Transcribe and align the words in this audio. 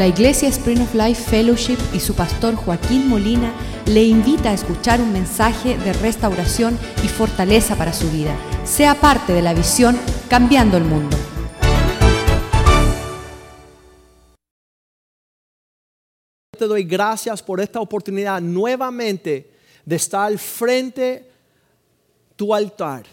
La 0.00 0.06
Iglesia 0.06 0.48
Spring 0.48 0.80
of 0.80 0.94
Life 0.94 1.28
Fellowship 1.28 1.76
y 1.92 2.00
su 2.00 2.14
pastor 2.14 2.54
Joaquín 2.54 3.06
Molina 3.06 3.52
le 3.84 4.02
invita 4.02 4.48
a 4.48 4.54
escuchar 4.54 4.98
un 4.98 5.12
mensaje 5.12 5.76
de 5.76 5.92
restauración 5.92 6.78
y 7.04 7.08
fortaleza 7.08 7.76
para 7.76 7.92
su 7.92 8.10
vida. 8.10 8.34
Sea 8.64 8.94
parte 8.94 9.34
de 9.34 9.42
la 9.42 9.52
visión 9.52 9.98
Cambiando 10.30 10.78
el 10.78 10.84
Mundo. 10.84 11.18
te 16.58 16.64
doy 16.64 16.84
gracias 16.84 17.42
por 17.42 17.60
esta 17.60 17.78
oportunidad 17.78 18.40
nuevamente 18.40 19.52
de 19.84 19.96
estar 19.96 20.38
frente 20.38 21.30
tu 22.36 22.54
altar. 22.54 23.04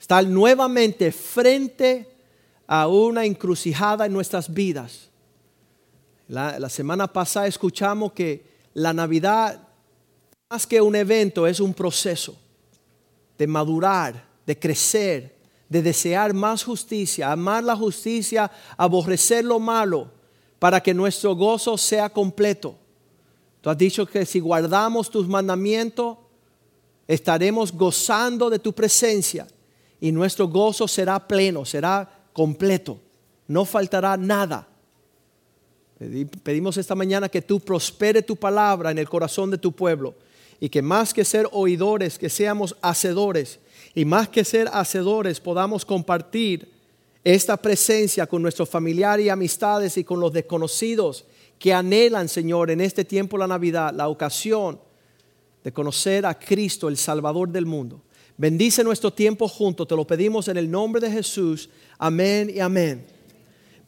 Estar 0.00 0.24
nuevamente 0.24 1.12
frente 1.12 2.08
a 2.66 2.88
una 2.88 3.26
encrucijada 3.26 4.06
en 4.06 4.14
nuestras 4.14 4.50
vidas. 4.50 5.10
La, 6.28 6.68
semana 6.68 7.06
pasada 7.06 7.46
escuchamos 7.46 8.12
que 8.12 8.44
la 8.74 8.92
Navidad, 8.92 9.68
más 10.50 10.66
que 10.66 10.80
un 10.80 10.96
evento, 10.96 11.46
es 11.46 11.60
un 11.60 11.72
proceso 11.72 12.36
de 13.38 13.46
madurar, 13.46 14.26
de 14.44 14.58
crecer, 14.58 15.36
de 15.68 15.82
desear 15.82 16.34
más 16.34 16.64
justicia, 16.64 17.30
amar 17.30 17.62
la 17.62 17.76
justicia, 17.76 18.50
aborrecer 18.76 19.44
lo 19.44 19.60
malo 19.60 20.10
para 20.58 20.80
que 20.82 20.94
nuestro 20.94 21.36
gozo 21.36 21.78
sea 21.78 22.08
completo. 22.08 22.76
Tú 23.60 23.70
has 23.70 23.78
dicho 23.78 24.04
que 24.06 24.26
si 24.26 24.40
guardamos 24.40 25.10
tus 25.10 25.28
mandamientos, 25.28 26.18
estaremos 27.06 27.72
gozando 27.72 28.50
de 28.50 28.58
tu 28.58 28.72
presencia 28.72 29.46
y 30.00 30.10
nuestro 30.10 30.48
gozo 30.48 30.88
será 30.88 31.26
pleno, 31.26 31.64
será 31.64 32.26
completo. 32.32 33.00
No 33.46 33.64
faltará 33.64 34.16
nada. 34.16 34.68
Pedimos 35.98 36.76
esta 36.76 36.94
mañana 36.94 37.28
que 37.28 37.40
tú 37.40 37.58
prospere 37.60 38.22
tu 38.22 38.36
palabra 38.36 38.90
en 38.90 38.98
el 38.98 39.08
corazón 39.08 39.50
de 39.50 39.58
tu 39.58 39.72
pueblo 39.72 40.14
y 40.60 40.68
que 40.68 40.82
más 40.82 41.14
que 41.14 41.24
ser 41.24 41.48
oidores, 41.52 42.18
que 42.18 42.28
seamos 42.28 42.76
hacedores 42.82 43.58
y 43.94 44.04
más 44.04 44.28
que 44.28 44.44
ser 44.44 44.68
hacedores 44.72 45.40
podamos 45.40 45.84
compartir 45.84 46.68
esta 47.24 47.56
presencia 47.56 48.26
con 48.26 48.42
nuestros 48.42 48.68
familiares 48.68 49.26
y 49.26 49.30
amistades 49.30 49.96
y 49.96 50.04
con 50.04 50.20
los 50.20 50.32
desconocidos 50.32 51.24
que 51.58 51.72
anhelan, 51.72 52.28
Señor, 52.28 52.70
en 52.70 52.82
este 52.82 53.04
tiempo 53.04 53.38
la 53.38 53.46
Navidad, 53.46 53.94
la 53.94 54.08
ocasión 54.08 54.78
de 55.64 55.72
conocer 55.72 56.26
a 56.26 56.38
Cristo, 56.38 56.88
el 56.88 56.98
Salvador 56.98 57.48
del 57.48 57.64
mundo. 57.64 58.02
Bendice 58.36 58.84
nuestro 58.84 59.12
tiempo 59.12 59.48
juntos, 59.48 59.88
te 59.88 59.96
lo 59.96 60.06
pedimos 60.06 60.46
en 60.48 60.58
el 60.58 60.70
nombre 60.70 61.00
de 61.00 61.10
Jesús. 61.10 61.70
Amén 61.98 62.52
y 62.54 62.60
amén. 62.60 63.15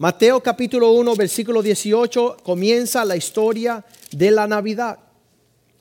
Mateo 0.01 0.41
capítulo 0.41 0.93
1, 0.93 1.17
versículo 1.17 1.61
18 1.61 2.37
comienza 2.45 3.05
la 3.05 3.17
historia 3.17 3.85
de 4.13 4.31
la 4.31 4.47
Navidad. 4.47 5.01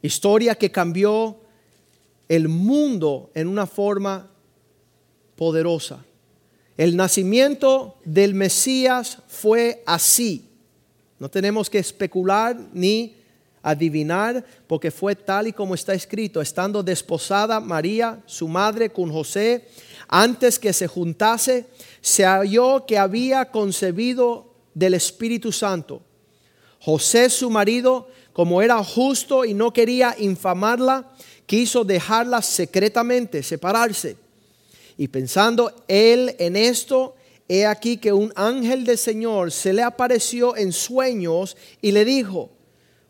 Historia 0.02 0.56
que 0.56 0.72
cambió 0.72 1.38
el 2.28 2.48
mundo 2.48 3.30
en 3.36 3.48
una 3.48 3.68
forma 3.68 4.28
poderosa. 5.36 6.04
El 6.78 6.96
nacimiento 6.96 8.00
del 8.06 8.34
Mesías 8.34 9.20
fue 9.28 9.84
así. 9.86 10.50
No 11.20 11.30
tenemos 11.30 11.70
que 11.70 11.78
especular 11.78 12.58
ni 12.74 13.18
adivinar 13.62 14.44
porque 14.68 14.92
fue 14.92 15.16
tal 15.16 15.48
y 15.48 15.54
como 15.54 15.76
está 15.76 15.94
escrito, 15.94 16.42
estando 16.42 16.84
desposada 16.84 17.60
María, 17.60 18.22
su 18.26 18.48
madre, 18.48 18.90
con 18.90 19.12
José, 19.12 19.68
antes 20.08 20.58
que 20.60 20.74
se 20.74 20.88
juntase, 20.88 21.66
se 22.02 22.24
halló 22.24 22.86
que 22.86 22.98
había 22.98 23.46
concebido 23.52 24.54
del 24.74 24.94
Espíritu 24.94 25.52
Santo. 25.52 26.02
José, 26.80 27.30
su 27.30 27.50
marido, 27.50 28.08
como 28.32 28.62
era 28.62 28.82
justo 28.84 29.44
y 29.44 29.54
no 29.54 29.74
quería 29.74 30.16
infamarla, 30.18 31.12
quiso 31.46 31.84
dejarla 31.84 32.42
secretamente, 32.42 33.42
separarse. 33.42 34.16
Y 34.98 35.08
pensando 35.08 35.72
él 35.88 36.36
en 36.40 36.56
esto, 36.56 37.16
he 37.48 37.66
aquí 37.66 37.98
que 37.98 38.14
un 38.14 38.32
ángel 38.36 38.84
del 38.84 38.98
Señor 38.98 39.52
se 39.52 39.74
le 39.74 39.84
apareció 39.84 40.56
en 40.56 40.72
sueños 40.72 41.58
y 41.82 41.92
le 41.92 42.06
dijo, 42.06 42.52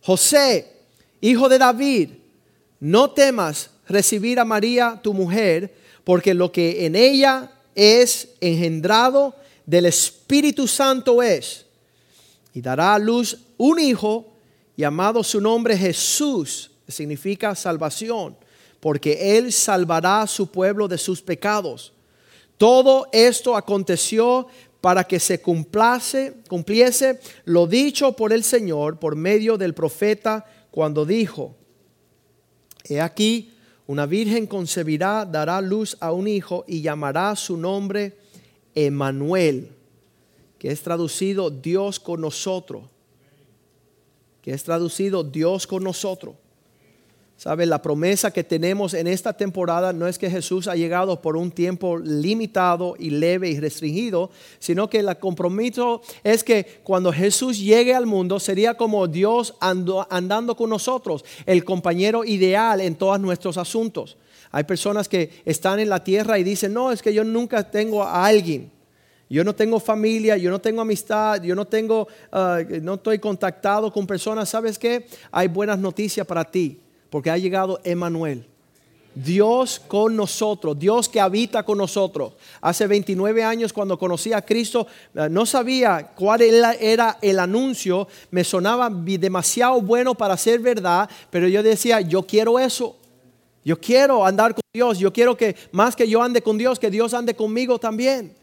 José, 0.08 0.72
hijo 1.20 1.50
de 1.50 1.58
David, 1.58 2.12
no 2.80 3.12
temas 3.12 3.70
recibir 3.90 4.40
a 4.40 4.46
María 4.46 4.98
tu 5.04 5.14
mujer, 5.14 5.76
porque 6.06 6.34
lo 6.34 6.50
que 6.50 6.86
en 6.86 6.96
ella 6.96 7.52
es 7.76 8.30
engendrado 8.40 9.36
del 9.66 9.86
Espíritu 9.86 10.66
Santo 10.66 11.22
es, 11.22 11.66
y 12.54 12.62
dará 12.62 12.94
a 12.94 13.00
luz 13.00 13.38
un 13.58 13.82
hijo 13.82 14.34
llamado 14.78 15.22
su 15.26 15.42
nombre 15.42 15.78
Jesús, 15.78 16.72
que 16.86 16.94
significa 16.94 17.54
salvación 17.54 18.38
porque 18.80 19.38
Él 19.38 19.52
salvará 19.52 20.22
a 20.22 20.28
su 20.28 20.48
pueblo 20.48 20.88
de 20.88 20.98
sus 20.98 21.22
pecados. 21.22 21.92
Todo 22.58 23.08
esto 23.12 23.58
aconteció 23.58 24.48
para 24.82 25.04
que 25.04 25.20
se 25.20 25.42
cumplase, 25.42 26.36
cumpliese 26.48 27.20
lo 27.46 27.68
dicho 27.68 28.14
por 28.14 28.32
el 28.32 28.44
Señor 28.44 29.00
por 29.00 29.16
medio 29.16 29.58
del 29.58 29.74
profeta 29.74 30.46
cuando 30.72 31.06
dijo, 31.06 31.56
He 32.90 33.02
aquí, 33.02 33.54
una 33.86 34.06
virgen 34.06 34.48
concebirá, 34.48 35.26
dará 35.26 35.62
luz 35.62 35.98
a 36.00 36.12
un 36.12 36.28
hijo 36.28 36.64
y 36.68 36.82
llamará 36.82 37.36
su 37.36 37.58
nombre 37.58 38.18
Emanuel, 38.76 39.72
que 40.60 40.72
es 40.72 40.82
traducido 40.82 41.50
Dios 41.50 42.00
con 42.00 42.22
nosotros, 42.22 42.84
que 44.42 44.54
es 44.54 44.64
traducido 44.64 45.24
Dios 45.24 45.68
con 45.68 45.84
nosotros. 45.84 46.36
¿Sabe? 47.38 47.68
La 47.68 47.84
promesa 47.84 48.32
que 48.32 48.44
tenemos 48.44 48.96
en 48.96 49.06
esta 49.06 49.32
temporada 49.32 49.94
no 49.94 50.08
es 50.08 50.18
que 50.18 50.28
Jesús 50.28 50.68
ha 50.68 50.76
llegado 50.76 51.22
por 51.22 51.38
un 51.38 51.52
tiempo 51.52 52.00
limitado 52.00 52.96
y 52.98 53.12
leve 53.12 53.48
y 53.48 53.60
restringido, 53.60 54.32
sino 54.58 54.90
que 54.90 54.98
el 54.98 55.18
compromiso 55.20 56.02
es 56.24 56.44
que 56.44 56.82
cuando 56.84 57.14
Jesús 57.14 57.60
llegue 57.60 57.94
al 57.94 58.08
mundo 58.08 58.40
sería 58.40 58.74
como 58.74 59.06
Dios 59.06 59.54
andando 59.60 60.58
con 60.58 60.72
nosotros, 60.72 61.24
el 61.46 61.64
compañero 61.64 62.26
ideal 62.26 62.82
en 62.82 62.96
todos 62.96 63.20
nuestros 63.20 63.60
asuntos. 63.60 64.18
Hay 64.50 64.64
personas 64.64 65.08
que 65.08 65.44
están 65.46 65.80
en 65.80 65.90
la 65.90 66.04
tierra 66.04 66.40
y 66.40 66.44
dicen, 66.44 66.74
no, 66.74 66.92
es 66.92 67.04
que 67.04 67.14
yo 67.14 67.24
nunca 67.24 67.70
tengo 67.70 68.02
a 68.02 68.26
alguien. 68.26 68.72
Yo 69.30 69.44
no 69.44 69.54
tengo 69.54 69.80
familia, 69.80 70.38
yo 70.38 70.50
no 70.50 70.60
tengo 70.60 70.82
amistad, 70.82 71.44
yo 71.44 71.54
no 71.54 71.66
tengo, 71.66 72.08
ah, 72.32 72.62
no 72.82 72.96
estoy 72.96 73.20
contactado 73.20 73.94
con 73.94 74.08
personas. 74.08 74.50
¿Sabes 74.50 74.80
qué? 74.80 75.06
Hay 75.32 75.50
buenas 75.50 75.78
noticias 75.78 76.26
para 76.26 76.44
ti 76.44 76.80
porque 77.10 77.30
ha 77.30 77.38
llegado 77.38 77.80
Emanuel. 77.84 78.46
Dios 79.24 79.82
con 79.88 80.16
nosotros, 80.16 80.78
Dios 80.78 81.10
que 81.10 81.20
habita 81.20 81.64
con 81.64 81.80
nosotros. 81.80 82.34
Hace 82.62 82.86
29 82.86 83.44
años 83.44 83.74
cuando 83.74 83.98
conocí 83.98 84.32
a 84.32 84.44
Cristo, 84.44 84.86
eh, 85.16 85.28
no 85.30 85.46
sabía 85.46 86.12
cuál 86.16 86.42
era 86.42 87.18
el 87.22 87.40
anuncio, 87.40 88.08
me 88.30 88.44
sonaba 88.44 88.90
demasiado 88.92 89.82
bueno 89.82 90.14
para 90.14 90.38
ser 90.38 90.60
verdad, 90.60 91.10
pero 91.32 91.48
yo 91.48 91.64
decía, 91.64 92.02
yo 92.02 92.24
quiero 92.24 92.60
eso. 92.60 92.96
Yo 93.66 93.78
quiero 93.82 94.26
andar 94.26 94.54
con 94.54 94.62
Dios, 94.72 94.98
yo 95.00 95.12
quiero 95.12 95.36
que 95.36 95.56
más 95.74 95.96
que 95.96 96.08
yo 96.08 96.22
ande 96.22 96.42
con 96.42 96.58
Dios, 96.58 96.80
que 96.80 96.90
Dios 96.90 97.14
ande 97.14 97.36
conmigo 97.36 97.80
también. 97.80 98.37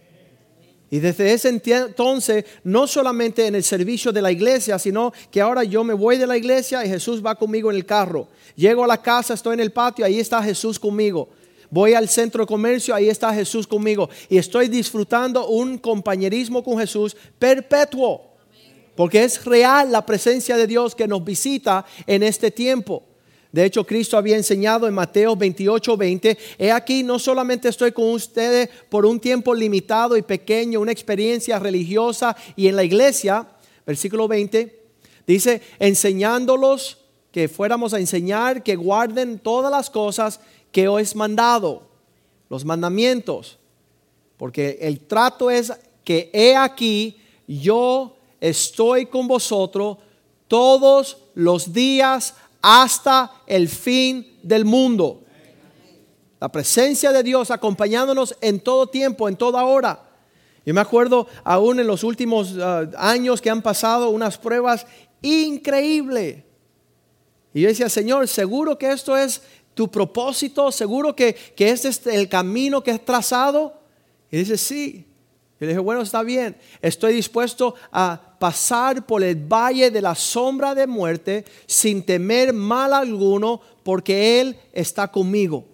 Y 0.91 1.01
desde 1.01 1.33
ese 1.33 1.49
entonces, 1.49 2.45
no 2.63 2.87
solamente 2.87 3.47
en 3.47 3.55
el 3.55 3.65
servicio 3.65 4.13
de 4.13 4.23
la 4.23 4.31
iglesia, 4.31 4.79
sino 4.79 5.13
que 5.31 5.41
ahora 5.41 5.65
yo 5.65 5.83
me 5.83 5.95
voy 5.95 6.19
de 6.19 6.27
la 6.27 6.37
iglesia 6.37 6.85
y 6.85 6.89
Jesús 6.89 7.25
va 7.25 7.35
conmigo 7.35 7.71
en 7.71 7.77
el 7.77 7.87
carro. 7.87 8.29
Llego 8.55 8.85
a 8.85 8.87
la 8.87 9.03
casa, 9.03 9.35
estoy 9.35 9.55
en 9.55 9.61
el 9.61 9.73
patio, 9.73 10.05
ahí 10.05 10.21
está 10.21 10.43
Jesús 10.43 10.79
conmigo. 10.79 11.29
Voy 11.71 11.95
al 11.95 12.09
centro 12.09 12.45
de 12.45 12.47
comercio, 12.47 12.95
ahí 12.95 13.09
está 13.09 13.35
Jesús 13.35 13.67
conmigo. 13.67 14.09
Y 14.29 14.39
estoy 14.39 14.69
disfrutando 14.69 15.49
un 15.49 15.79
compañerismo 15.79 16.63
con 16.63 16.79
Jesús 16.79 17.17
perpetuo. 17.39 18.35
Porque 18.95 19.25
es 19.25 19.45
real 19.45 19.91
la 19.91 20.07
presencia 20.07 20.57
de 20.57 20.69
Dios 20.69 20.95
que 20.95 21.09
nos 21.09 21.25
visita 21.25 21.85
en 22.07 22.23
este 22.23 22.53
tiempo. 22.53 23.03
De 23.55 23.65
hecho, 23.65 23.87
Cristo 23.87 24.19
había 24.19 24.37
enseñado 24.37 24.89
en 24.89 24.95
Mateo 24.95 25.37
28, 25.37 25.97
20, 25.97 26.39
he 26.59 26.73
aquí, 26.73 27.05
no 27.05 27.21
solamente 27.21 27.69
estoy 27.69 27.93
con 27.93 28.11
ustedes 28.11 28.69
por 28.89 29.07
un 29.07 29.21
tiempo 29.21 29.55
limitado 29.55 30.17
y 30.17 30.23
pequeño, 30.23 30.81
una 30.81 30.91
experiencia 30.91 31.61
religiosa 31.61 32.35
y 32.57 32.67
en 32.67 32.75
la 32.75 32.83
iglesia, 32.83 33.47
versículo 33.87 34.27
20, 34.27 34.83
dice, 35.25 35.63
enseñándolos 35.79 36.99
que 37.31 37.47
fuéramos 37.47 37.95
a 37.95 38.01
enseñar 38.01 38.65
que 38.65 38.75
guarden 38.75 39.39
todas 39.39 39.71
las 39.71 39.89
cosas 39.89 40.41
que 40.73 40.89
os 40.89 41.13
he 41.13 41.17
mandado, 41.17 41.87
los 42.51 42.65
mandamientos, 42.65 43.61
porque 44.37 44.79
el 44.81 44.99
trato 44.99 45.49
es 45.49 45.73
que 46.03 46.29
he 46.33 46.57
aquí, 46.57 47.21
yo 47.47 48.17
estoy 48.41 49.07
con 49.07 49.29
vosotros 49.29 49.99
todos 50.49 51.19
los 51.35 51.73
días 51.73 52.35
hasta 52.67 53.31
el 53.47 53.69
fin 53.69 54.39
del 54.43 54.65
mundo. 54.65 55.23
La 56.41 56.51
presencia 56.51 57.13
de 57.13 57.23
Dios 57.23 57.51
acompañándonos 57.51 58.35
en 58.41 58.59
todo 58.59 58.87
tiempo, 58.87 59.29
en 59.29 59.37
toda 59.37 59.63
hora. 59.67 60.01
Yo 60.65 60.73
me 60.73 60.81
acuerdo 60.81 61.27
aún 61.45 61.79
en 61.79 61.87
los 61.87 62.03
últimos 62.03 62.57
ah, 62.59 62.87
años 62.97 63.43
que 63.43 63.51
han 63.51 63.61
pasado 63.61 64.09
unas 64.09 64.39
pruebas 64.39 64.87
increíbles. 65.21 66.43
Y 67.53 67.61
yo 67.61 67.69
decía, 67.69 67.91
Señor, 67.91 68.27
seguro 68.29 68.79
que 68.79 68.91
esto 68.91 69.15
es 69.15 69.43
tu 69.75 69.91
propósito, 69.91 70.73
seguro 70.73 71.15
que, 71.15 71.35
que 71.35 71.69
este 71.69 71.91
es 71.91 72.07
el 72.07 72.31
camino 72.31 72.83
que 72.83 72.93
has 72.93 73.05
trazado. 73.05 73.79
Y 74.31 74.39
dice, 74.39 74.57
sí. 74.57 75.07
Y 75.65 75.67
le 75.67 75.73
dije, 75.73 75.81
bueno, 75.81 76.03
está 76.03 76.23
bien, 76.23 76.57
estoy 76.83 77.15
dispuesto 77.15 77.75
a 77.91 78.21
pasar 78.39 79.07
por 79.07 79.23
el 79.23 79.37
valle 79.37 79.91
de 79.91 80.03
la 80.03 80.15
sombra 80.15 80.75
de 80.75 80.87
muerte 80.87 81.45
sin 81.67 82.05
temer 82.05 82.53
mal 82.53 82.93
alguno, 82.93 83.61
porque 83.83 84.41
Él 84.41 84.57
está 84.73 85.09
conmigo. 85.09 85.65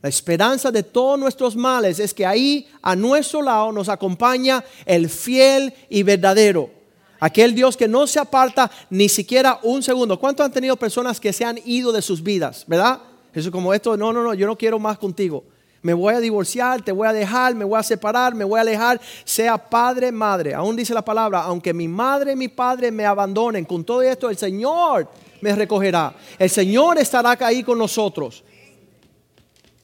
La 0.00 0.08
esperanza 0.08 0.70
de 0.70 0.82
todos 0.82 1.18
nuestros 1.18 1.56
males 1.56 1.98
es 1.98 2.14
que 2.14 2.24
ahí 2.24 2.68
a 2.82 2.94
nuestro 2.94 3.42
lado 3.42 3.72
nos 3.72 3.88
acompaña 3.88 4.62
el 4.86 5.08
fiel 5.08 5.72
y 5.88 6.02
verdadero. 6.02 6.70
Aquel 7.18 7.54
Dios 7.54 7.76
que 7.76 7.88
no 7.88 8.06
se 8.06 8.20
aparta 8.20 8.70
ni 8.90 9.08
siquiera 9.08 9.58
un 9.62 9.82
segundo. 9.82 10.20
¿Cuántos 10.20 10.44
han 10.44 10.52
tenido 10.52 10.76
personas 10.76 11.18
que 11.18 11.32
se 11.32 11.44
han 11.44 11.58
ido 11.64 11.90
de 11.90 12.02
sus 12.02 12.22
vidas? 12.22 12.64
¿Verdad? 12.68 13.00
Eso 13.32 13.50
como 13.50 13.74
esto, 13.74 13.96
no, 13.96 14.12
no, 14.12 14.22
no, 14.22 14.34
yo 14.34 14.46
no 14.46 14.56
quiero 14.56 14.78
más 14.78 14.98
contigo. 14.98 15.42
Me 15.84 15.92
voy 15.92 16.14
a 16.14 16.20
divorciar, 16.20 16.80
te 16.80 16.92
voy 16.92 17.06
a 17.06 17.12
dejar, 17.12 17.54
me 17.54 17.62
voy 17.62 17.78
a 17.78 17.82
separar, 17.82 18.34
me 18.34 18.42
voy 18.42 18.56
a 18.56 18.62
alejar. 18.62 18.98
Sea 19.22 19.58
padre, 19.58 20.10
madre. 20.10 20.54
Aún 20.54 20.74
dice 20.74 20.94
la 20.94 21.04
palabra, 21.04 21.42
aunque 21.42 21.74
mi 21.74 21.88
madre 21.88 22.32
y 22.32 22.36
mi 22.36 22.48
padre 22.48 22.90
me 22.90 23.04
abandonen, 23.04 23.66
con 23.66 23.84
todo 23.84 24.00
esto 24.00 24.30
el 24.30 24.38
Señor 24.38 25.06
me 25.42 25.54
recogerá. 25.54 26.14
El 26.38 26.48
Señor 26.48 26.96
estará 26.96 27.36
ahí 27.38 27.62
con 27.62 27.76
nosotros. 27.76 28.42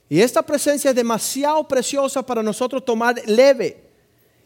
Y 0.09 0.23
esta 0.23 0.41
presencia 0.41 0.89
es 0.89 0.97
demasiado 0.97 1.69
preciosa 1.69 2.25
para 2.25 2.43
nosotros 2.43 2.83
tomar 2.83 3.21
leve 3.27 3.85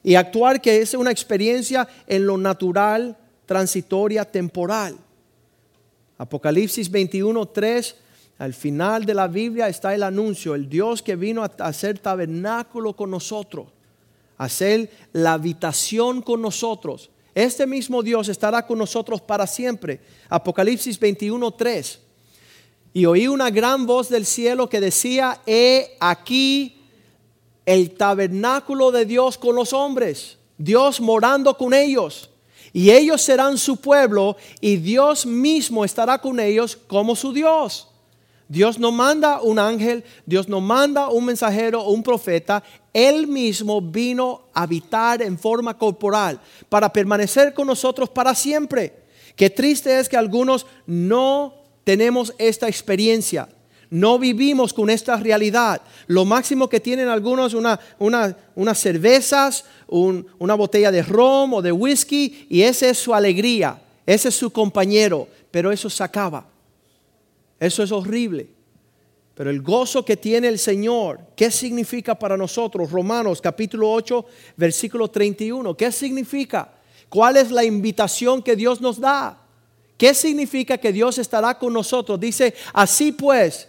y 0.03 0.17
actuar 0.17 0.61
que 0.61 0.83
es 0.83 0.93
una 0.95 1.12
experiencia 1.12 1.87
en 2.09 2.27
lo 2.27 2.37
natural, 2.37 3.17
transitoria, 3.47 4.25
temporal. 4.25 4.97
Apocalipsis 6.19 6.91
21, 6.91 7.47
3, 7.47 7.95
al 8.38 8.52
final 8.52 9.04
de 9.04 9.14
la 9.14 9.28
Biblia 9.28 9.69
está 9.69 9.94
el 9.94 10.02
anuncio, 10.02 10.54
el 10.54 10.69
Dios 10.69 11.02
que 11.02 11.16
vino 11.16 11.42
a 11.42 11.52
hacer 11.58 11.98
tabernáculo 11.98 12.94
con 12.94 13.10
nosotros, 13.10 13.69
a 14.36 14.44
hacer 14.44 14.90
la 15.12 15.34
habitación 15.34 16.20
con 16.20 16.42
nosotros. 16.42 17.10
Este 17.34 17.66
mismo 17.66 18.02
Dios 18.02 18.28
estará 18.28 18.66
con 18.66 18.78
nosotros 18.78 19.20
para 19.20 19.46
siempre. 19.46 20.00
Apocalipsis 20.28 20.98
21, 20.98 21.50
3. 21.52 22.00
Y 22.92 23.06
oí 23.06 23.26
una 23.26 23.50
gran 23.50 23.86
voz 23.86 24.08
del 24.08 24.26
cielo 24.26 24.69
que 24.69 24.81
decía, 24.81 25.40
he 25.46 25.96
aquí 26.00 26.81
el 27.66 27.92
tabernáculo 27.92 28.92
de 28.92 29.04
Dios 29.04 29.38
con 29.38 29.56
los 29.56 29.72
hombres, 29.72 30.38
Dios 30.58 31.00
morando 31.00 31.56
con 31.56 31.72
ellos. 31.72 32.31
Y 32.72 32.90
ellos 32.90 33.22
serán 33.22 33.58
su 33.58 33.76
pueblo 33.76 34.36
y 34.60 34.76
Dios 34.76 35.25
mismo 35.25 35.84
estará 35.84 36.20
con 36.20 36.40
ellos 36.40 36.76
como 36.76 37.14
su 37.14 37.32
Dios. 37.32 37.88
Dios 38.49 38.79
no 38.79 38.93
manda 38.93 39.41
un 39.41 39.58
ángel, 39.58 40.05
Dios 40.26 40.49
no 40.49 40.61
manda 40.61 41.08
un 41.08 41.25
mensajero 41.25 41.82
o 41.82 41.93
un 41.93 42.02
profeta, 42.02 42.62
Él 42.93 43.26
mismo 43.26 43.81
vino 43.81 44.49
a 44.52 44.62
habitar 44.62 45.23
en 45.23 45.38
forma 45.38 45.76
corporal 45.79 46.41
para 46.69 46.93
permanecer 46.93 47.55
con 47.55 47.67
nosotros 47.67 48.11
para 48.11 48.35
siempre. 48.35 49.05
Qué 49.35 49.50
triste 49.50 49.99
es 49.99 50.08
que 50.08 50.17
algunos 50.17 50.67
no 50.87 51.55
tenemos 51.85 52.35
esta 52.38 52.69
experiencia. 52.69 53.49
No 53.91 54.19
vivimos 54.19 54.73
con 54.73 54.91
esta 54.91 55.17
realidad. 55.17 55.81
Lo 56.06 56.25
máximo 56.25 56.69
que 56.69 56.81
tienen 56.81 57.08
algunos 57.08 57.55
una, 57.55 57.79
una, 57.99 58.37
unas 58.55 58.79
cervezas, 58.79 59.64
una 59.87 60.55
botella 60.55 60.91
de 60.91 61.02
rom 61.02 61.55
o 61.55 61.62
de 61.62 61.73
whisky 61.73 62.46
y 62.50 62.62
esa 62.62 62.88
es 62.88 62.99
su 62.99 63.14
alegría, 63.14 63.81
ese 64.05 64.29
es 64.29 64.35
su 64.35 64.50
compañero, 64.50 65.29
pero 65.50 65.70
eso 65.70 65.88
se 65.88 66.02
acaba. 66.02 66.54
Eso 67.64 67.82
es 67.82 67.93
horrible. 67.93 68.50
Pero 69.34 69.49
el 69.49 69.62
gozo 69.62 70.05
que 70.05 70.19
tiene 70.19 70.49
el 70.49 70.58
Señor, 70.58 71.20
¿qué 71.34 71.50
significa 71.50 72.14
para 72.14 72.37
nosotros? 72.37 72.90
Romanos 72.90 73.40
capítulo 73.40 73.90
8, 73.90 74.26
versículo 74.56 75.08
31. 75.08 75.75
¿Qué 75.75 75.90
significa? 75.90 76.75
¿Cuál 77.08 77.38
es 77.38 77.50
la 77.50 77.64
invitación 77.64 78.43
que 78.43 78.55
Dios 78.55 78.82
nos 78.82 79.00
da? 79.00 79.40
¿Qué 79.96 80.12
significa 80.12 80.76
que 80.76 80.93
Dios 80.93 81.16
estará 81.16 81.58
con 81.58 81.72
nosotros? 81.72 82.20
Dice, 82.20 82.55
así 82.75 83.12
pues, 83.12 83.67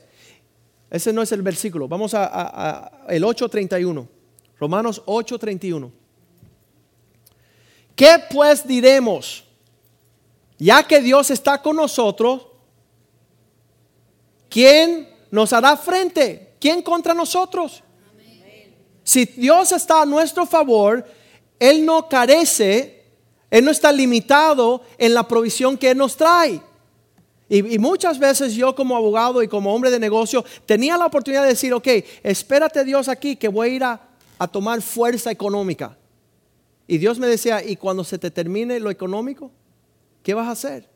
ese 0.92 1.14
no 1.14 1.22
es 1.22 1.32
el 1.32 1.42
versículo, 1.42 1.88
vamos 1.88 2.14
a, 2.14 2.30
a 2.32 3.08
el 3.08 3.24
8.31, 3.24 4.08
Romanos 4.60 5.02
8.31. 5.06 5.90
¿Qué 7.96 8.18
pues 8.30 8.68
diremos? 8.68 9.46
Ya 10.58 10.84
que 10.84 11.00
Dios 11.00 11.32
está 11.32 11.62
con 11.62 11.78
nosotros, 11.78 12.48
¿quién 14.56 15.10
nos 15.32 15.52
hará 15.52 15.76
frente? 15.76 16.54
¿Quién 16.62 16.82
contra 16.82 17.14
nosotros? 17.14 17.84
Si 19.04 19.26
Dios 19.26 19.74
está 19.74 20.04
a 20.04 20.06
nuestro 20.06 20.46
favor, 20.46 21.06
Él 21.60 21.86
no 21.86 22.08
carece 22.08 22.96
él 23.56 23.64
no 23.64 23.72
está 23.72 23.92
limitado 23.92 24.82
en 24.98 25.14
la 25.14 25.28
provisión 25.28 25.78
que 25.78 25.92
Él 25.92 25.98
nos 25.98 26.18
trae. 26.18 26.62
Y, 27.48 27.80
muchas 27.80 28.20
veces 28.20 28.54
yo 28.54 28.76
como 28.76 28.98
abogado 28.98 29.44
y 29.44 29.48
como 29.48 29.74
hombre 29.74 29.92
de 29.92 30.00
negocio 30.00 30.44
tenía 30.66 30.98
la 30.98 31.06
oportunidad 31.06 31.44
de 31.44 31.50
decir, 31.50 31.74
ok, 31.74 31.88
espérate 32.24 32.84
Dios 32.84 33.08
aquí 33.08 33.36
que 33.36 33.48
voy 33.48 33.70
a 33.70 33.72
ir 33.72 33.84
a, 33.84 34.02
a 34.40 34.48
tomar 34.48 34.82
fuerza 34.82 35.32
económica. 35.32 35.98
Y 36.86 36.98
Dios 36.98 37.20
me 37.20 37.28
decía, 37.28 37.64
¿y 37.64 37.76
cuando 37.76 38.04
se 38.04 38.18
te 38.18 38.32
termine 38.32 38.80
lo 38.80 38.90
económico? 38.90 39.52
¿Qué 40.24 40.34
vas 40.34 40.48
a 40.48 40.52
hacer? 40.52 40.90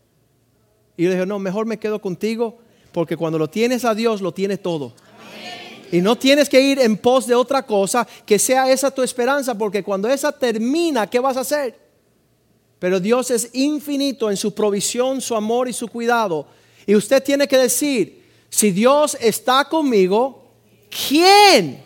Y 0.98 1.04
yo 1.04 1.12
dije, 1.12 1.26
no, 1.26 1.40
mejor 1.40 1.66
me 1.66 1.78
quedo 1.80 2.02
contigo 2.02 2.60
porque 2.92 3.18
cuando 3.18 3.38
lo 3.38 3.50
tienes 3.50 3.86
a 3.86 3.94
Dios 3.94 4.22
lo 4.22 4.34
tienes 4.34 4.62
todo. 4.62 4.94
Y 5.92 6.02
no 6.02 6.18
tienes 6.18 6.50
que 6.50 6.62
ir 6.62 6.80
en 6.80 6.98
pos 6.98 7.26
de 7.26 7.34
otra 7.34 7.66
cosa 7.66 8.08
que 8.26 8.38
sea 8.38 8.72
esa 8.72 8.92
tu 8.92 9.02
esperanza 9.02 9.58
porque 9.58 9.84
cuando 9.84 10.08
esa 10.08 10.32
termina, 10.32 11.10
¿qué 11.10 11.20
vas 11.20 11.38
a 11.38 11.42
hacer? 11.42 11.76
Pero 12.78 13.00
Dios 13.00 13.32
es 13.32 13.50
infinito 13.54 14.30
en 14.30 14.38
su 14.38 14.54
provisión, 14.54 15.20
su 15.20 15.36
amor 15.36 15.68
y 15.68 15.74
su 15.74 15.88
cuidado. 15.88 16.48
Y 16.86 16.96
usted 16.96 17.22
tiene 17.24 17.48
que 17.48 17.58
decir, 17.58 18.24
si 18.50 18.72
Dios 18.72 19.18
está 19.20 19.66
conmigo, 19.66 20.44
¿quién? 20.90 21.84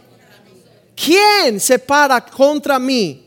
¿Quién 0.96 1.60
se 1.60 1.80
para 1.80 2.24
contra 2.26 2.78
mí? 2.80 3.26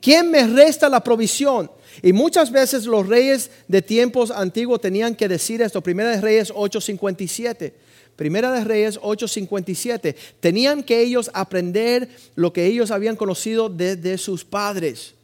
¿Quién 0.00 0.30
me 0.30 0.46
resta 0.46 0.88
la 0.88 1.02
provisión? 1.02 1.70
Y 2.02 2.12
muchas 2.12 2.50
veces 2.50 2.86
los 2.86 3.06
reyes 3.06 3.50
de 3.68 3.80
tiempos 3.80 4.32
antiguos 4.32 4.80
tenían 4.80 5.14
que 5.14 5.28
decir 5.28 5.62
esto. 5.62 5.80
Primera 5.80 6.10
de 6.10 6.20
Reyes 6.20 6.52
8:57. 6.52 7.72
Primera 8.16 8.50
de 8.50 8.64
Reyes 8.64 8.98
8:57. 9.00 10.16
Tenían 10.40 10.82
que 10.82 11.00
ellos 11.00 11.30
aprender 11.32 12.08
lo 12.34 12.52
que 12.52 12.66
ellos 12.66 12.90
habían 12.90 13.16
conocido 13.16 13.68
desde 13.68 14.18
sus 14.18 14.44
padres. 14.44 15.14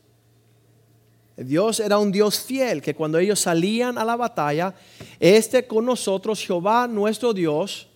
Dios 1.36 1.78
era 1.78 1.98
un 1.98 2.10
Dios 2.10 2.40
fiel, 2.40 2.82
que 2.82 2.94
cuando 2.94 3.18
ellos 3.18 3.40
salían 3.40 3.96
a 3.96 4.04
la 4.04 4.16
batalla, 4.16 4.74
este 5.20 5.66
con 5.66 5.84
nosotros, 5.84 6.40
Jehová 6.40 6.88
nuestro 6.88 7.32
Dios, 7.32 7.88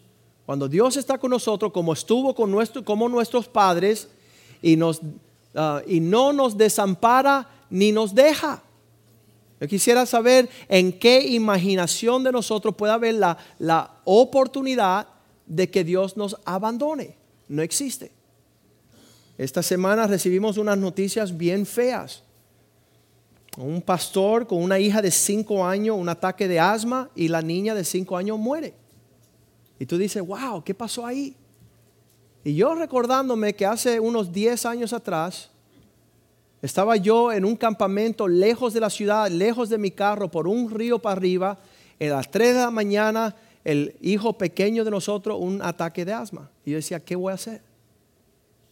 cuando 0.46 0.68
Dios 0.68 0.96
está 0.96 1.18
con 1.18 1.30
nosotros, 1.30 1.72
como 1.72 1.92
estuvo 1.92 2.34
con 2.34 2.50
nuestro, 2.50 2.84
como 2.84 3.08
nuestros 3.08 3.48
padres, 3.48 4.08
y, 4.60 4.76
nos, 4.76 5.00
ah, 5.56 5.82
y 5.86 5.98
no 5.98 6.32
nos 6.32 6.56
desampara 6.56 7.48
ni 7.68 7.90
nos 7.90 8.14
deja. 8.14 8.62
Yo 9.62 9.68
quisiera 9.68 10.04
saber 10.04 10.50
en 10.68 10.92
qué 10.98 11.22
imaginación 11.22 12.22
de 12.22 12.32
nosotros 12.32 12.74
puede 12.74 12.92
haber 12.92 13.14
la, 13.14 13.38
la 13.58 13.92
oportunidad 14.04 15.06
de 15.46 15.70
que 15.70 15.84
Dios 15.84 16.18
nos 16.18 16.36
abandone. 16.44 17.16
No 17.48 17.62
existe. 17.62 18.12
Esta 19.38 19.62
semana 19.62 20.06
recibimos 20.06 20.58
unas 20.58 20.76
noticias 20.76 21.34
bien 21.34 21.64
feas 21.64 22.22
un 23.56 23.82
pastor 23.82 24.46
con 24.46 24.62
una 24.62 24.78
hija 24.78 25.02
de 25.02 25.10
cinco 25.10 25.64
años, 25.64 25.96
un 25.98 26.08
ataque 26.08 26.48
de 26.48 26.58
asma 26.58 27.10
y 27.14 27.28
la 27.28 27.42
niña 27.42 27.74
de 27.74 27.84
cinco 27.84 28.16
años 28.16 28.38
muere. 28.38 28.74
Y 29.78 29.86
tú 29.86 29.98
dices, 29.98 30.24
wow, 30.26 30.62
¿qué 30.64 30.74
pasó 30.74 31.04
ahí? 31.04 31.36
Y 32.44 32.54
yo 32.54 32.74
recordándome 32.74 33.54
que 33.54 33.66
hace 33.66 34.00
unos 34.00 34.32
10 34.32 34.66
años 34.66 34.92
atrás, 34.92 35.50
estaba 36.62 36.96
yo 36.96 37.32
en 37.32 37.44
un 37.44 37.56
campamento 37.56 38.28
lejos 38.28 38.72
de 38.72 38.80
la 38.80 38.88
ciudad, 38.88 39.28
lejos 39.28 39.68
de 39.68 39.78
mi 39.78 39.90
carro, 39.90 40.30
por 40.30 40.46
un 40.46 40.70
río 40.70 41.00
para 41.00 41.16
arriba, 41.16 41.58
a 42.00 42.04
las 42.04 42.30
3 42.30 42.54
de 42.54 42.60
la 42.60 42.70
mañana, 42.70 43.34
el 43.64 43.96
hijo 44.00 44.38
pequeño 44.38 44.84
de 44.84 44.90
nosotros, 44.90 45.38
un 45.40 45.60
ataque 45.60 46.04
de 46.04 46.12
asma. 46.12 46.50
Y 46.64 46.70
yo 46.70 46.76
decía, 46.76 47.00
¿qué 47.00 47.16
voy 47.16 47.32
a 47.32 47.34
hacer? 47.34 47.62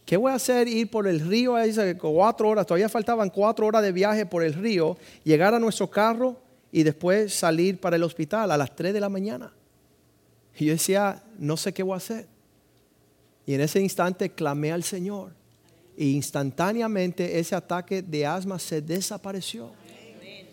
¿Qué 0.05 0.17
voy 0.17 0.31
a 0.31 0.35
hacer? 0.35 0.67
Ir 0.67 0.89
por 0.89 1.07
el 1.07 1.19
río, 1.19 1.55
cuatro 1.99 2.49
horas, 2.49 2.65
todavía 2.65 2.89
faltaban 2.89 3.29
cuatro 3.29 3.67
horas 3.67 3.81
de 3.81 3.91
viaje 3.91 4.25
por 4.25 4.43
el 4.43 4.53
río, 4.53 4.97
llegar 5.23 5.53
a 5.53 5.59
nuestro 5.59 5.89
carro 5.89 6.37
y 6.71 6.83
después 6.83 7.33
salir 7.33 7.79
para 7.79 7.97
el 7.97 8.03
hospital 8.03 8.51
a 8.51 8.57
las 8.57 8.75
tres 8.75 8.93
de 8.93 8.99
la 8.99 9.09
mañana. 9.09 9.53
Y 10.57 10.65
yo 10.65 10.73
decía, 10.73 11.23
no 11.37 11.57
sé 11.57 11.73
qué 11.73 11.83
voy 11.83 11.93
a 11.93 11.97
hacer. 11.97 12.27
Y 13.45 13.53
en 13.53 13.61
ese 13.61 13.81
instante 13.81 14.29
clamé 14.31 14.71
al 14.71 14.83
Señor. 14.83 15.33
E 15.97 16.05
instantáneamente 16.05 17.39
ese 17.39 17.55
ataque 17.55 18.01
de 18.01 18.25
asma 18.25 18.59
se 18.59 18.81
desapareció. 18.81 19.71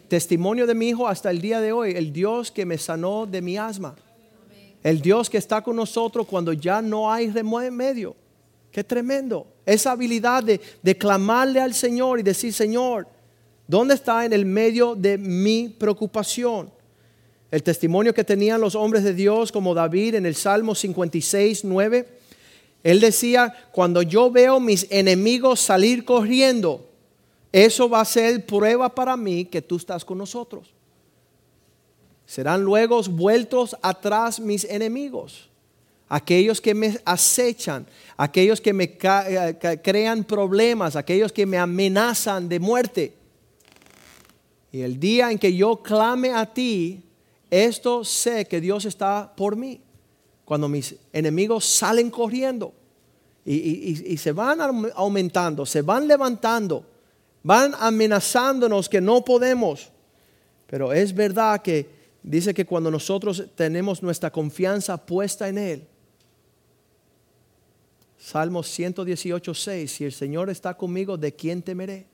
Testimonio 0.09 0.67
de 0.67 0.75
mi 0.75 0.89
hijo 0.89 1.07
hasta 1.07 1.31
el 1.31 1.41
día 1.41 1.61
de 1.61 1.73
hoy, 1.73 1.93
el 1.93 2.13
Dios 2.13 2.51
que 2.51 2.65
me 2.65 2.79
sanó 2.79 3.27
de 3.27 3.43
mi 3.43 3.59
asma. 3.59 3.95
El 4.83 5.01
Dios 5.01 5.29
que 5.29 5.39
está 5.39 5.61
con 5.63 5.77
nosotros 5.77 6.27
cuando 6.27 6.53
ya 6.53 6.81
no 6.81 7.13
hay 7.13 7.31
remedio. 7.31 8.17
Qué 8.71 8.83
tremendo. 8.85 9.47
Esa 9.67 9.93
habilidad 9.93 10.43
de, 10.43 10.61
de 10.83 10.97
clamarle 10.97 11.61
al 11.61 11.75
Señor 11.75 12.21
y 12.21 12.23
decir, 12.23 12.53
Señor, 12.53 13.07
¿dónde 13.67 13.95
está 13.95 14.25
en 14.25 14.33
el 14.33 14.47
medio 14.47 14.95
de 14.95 15.19
mi 15.19 15.69
preocupación? 15.69 16.71
El 17.51 17.63
testimonio 17.63 18.15
que 18.15 18.25
tenían 18.25 18.61
los 18.61 18.75
hombres 18.75 19.05
de 19.05 19.15
Dios 19.15 19.51
como 19.53 19.75
David 19.75 20.15
en 20.15 20.27
el 20.27 20.35
Salmo 20.35 20.75
56, 20.75 21.65
9. 21.65 22.18
Él 22.83 23.01
decía, 23.01 23.69
cuando 23.73 24.03
yo 24.03 24.31
veo 24.31 24.61
mis 24.61 24.87
enemigos 24.91 25.61
salir 25.61 26.05
corriendo, 26.05 26.89
eso 27.53 27.89
va 27.89 28.01
a 28.01 28.05
ser 28.05 28.45
prueba 28.47 28.95
para 28.95 29.17
mí 29.17 29.45
que 29.45 29.63
tú 29.63 29.77
estás 29.77 30.05
con 30.05 30.19
nosotros. 30.19 30.75
Serán 32.27 32.63
luego 32.63 33.03
vueltos 33.05 33.75
atrás 33.81 34.39
mis 34.39 34.65
enemigos, 34.65 35.49
aquellos 36.09 36.61
que 36.61 36.75
me 36.75 36.99
acechan, 37.05 37.87
aquellos 38.17 38.61
que 38.61 38.73
me 38.73 38.85
eh, 38.85 39.81
crean 39.83 40.25
problemas, 40.25 40.95
aquellos 40.95 41.33
que 41.33 41.47
me 41.47 41.57
amenazan 41.57 42.49
de 42.49 42.61
muerte. 42.61 43.15
Y 44.71 44.83
el 44.83 45.01
día 45.01 45.31
en 45.31 45.39
que 45.39 45.55
yo 45.55 45.83
clame 45.83 46.33
a 46.33 46.45
ti, 46.45 47.03
esto 47.51 48.05
sé 48.05 48.45
que 48.45 48.61
Dios 48.61 48.85
está 48.85 49.33
por 49.35 49.57
mí. 49.57 49.81
Cuando 50.49 50.67
mis 50.67 50.97
enemigos 51.13 51.67
salen 51.67 52.09
corriendo 52.09 52.73
y, 53.45 54.17
se 54.17 54.33
van 54.33 54.59
aumentando, 54.95 55.67
se 55.67 55.83
van 55.83 56.09
levantando, 56.09 56.87
van 57.43 57.75
amenazándonos 57.79 58.89
que 58.89 58.99
no 58.99 59.23
podemos. 59.23 59.91
Pero 60.67 60.91
es 60.95 61.15
verdad 61.15 61.61
que 61.61 61.87
dice 62.23 62.55
que 62.55 62.65
cuando 62.65 62.91
nosotros 62.91 63.45
tenemos 63.57 64.03
nuestra 64.03 64.33
confianza 64.33 64.97
puesta 64.97 65.51
en 65.51 65.59
Él, 65.59 65.87
Salmo 68.17 68.63
118, 68.63 69.53
6, 69.53 69.93
si 69.93 70.07
el 70.07 70.13
Señor 70.13 70.49
está 70.49 70.73
conmigo, 70.73 71.19
¿de 71.19 71.35
quién 71.35 71.61
temeré? 71.61 72.07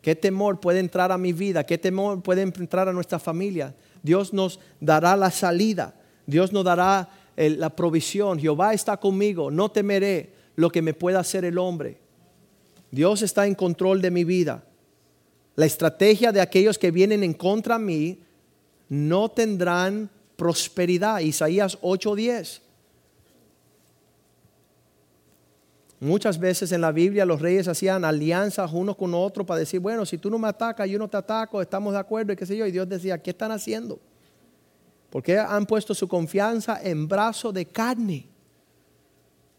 ¿Qué 0.00 0.16
temor 0.16 0.58
puede 0.58 0.80
entrar 0.80 1.12
a 1.12 1.18
mi 1.18 1.32
vida? 1.32 1.64
¿Qué 1.64 1.78
temor 1.78 2.20
puede 2.20 2.42
entrar 2.42 2.88
a 2.88 2.92
nuestra 2.92 3.20
familia? 3.20 3.76
Dios 4.02 4.32
nos 4.32 4.58
dará 4.80 5.16
la 5.16 5.30
salida, 5.30 5.94
Dios 6.26 6.52
nos 6.52 6.64
dará 6.64 7.08
la 7.36 7.70
provisión. 7.70 8.38
Jehová 8.38 8.74
está 8.74 8.96
conmigo, 8.96 9.50
no 9.50 9.70
temeré 9.70 10.32
lo 10.56 10.70
que 10.70 10.82
me 10.82 10.94
pueda 10.94 11.20
hacer 11.20 11.44
el 11.44 11.58
hombre. 11.58 11.98
Dios 12.90 13.22
está 13.22 13.46
en 13.46 13.54
control 13.54 14.02
de 14.02 14.10
mi 14.10 14.24
vida. 14.24 14.64
La 15.56 15.66
estrategia 15.66 16.32
de 16.32 16.40
aquellos 16.40 16.78
que 16.78 16.90
vienen 16.90 17.22
en 17.22 17.34
contra 17.34 17.78
de 17.78 17.84
mí 17.84 18.18
no 18.88 19.30
tendrán 19.30 20.10
prosperidad. 20.36 21.20
Isaías 21.20 21.78
8:10. 21.80 22.60
Muchas 26.00 26.38
veces 26.38 26.72
en 26.72 26.80
la 26.80 26.90
Biblia 26.90 27.24
los 27.24 27.40
reyes 27.40 27.68
hacían 27.68 28.04
alianzas 28.04 28.72
uno 28.72 28.96
con 28.96 29.14
otro 29.14 29.46
para 29.46 29.60
decir, 29.60 29.78
bueno, 29.78 30.04
si 30.04 30.18
tú 30.18 30.28
no 30.30 30.38
me 30.38 30.48
atacas, 30.48 30.90
yo 30.90 30.98
no 30.98 31.08
te 31.08 31.16
ataco, 31.16 31.62
estamos 31.62 31.92
de 31.92 32.00
acuerdo 32.00 32.32
y 32.32 32.36
qué 32.36 32.44
sé 32.44 32.56
yo. 32.56 32.66
Y 32.66 32.72
Dios 32.72 32.88
decía, 32.88 33.22
¿qué 33.22 33.30
están 33.30 33.52
haciendo? 33.52 34.00
Porque 35.12 35.38
han 35.38 35.66
puesto 35.66 35.94
su 35.94 36.08
confianza 36.08 36.80
en 36.82 37.06
brazo 37.06 37.52
de 37.52 37.66
carne. 37.66 38.26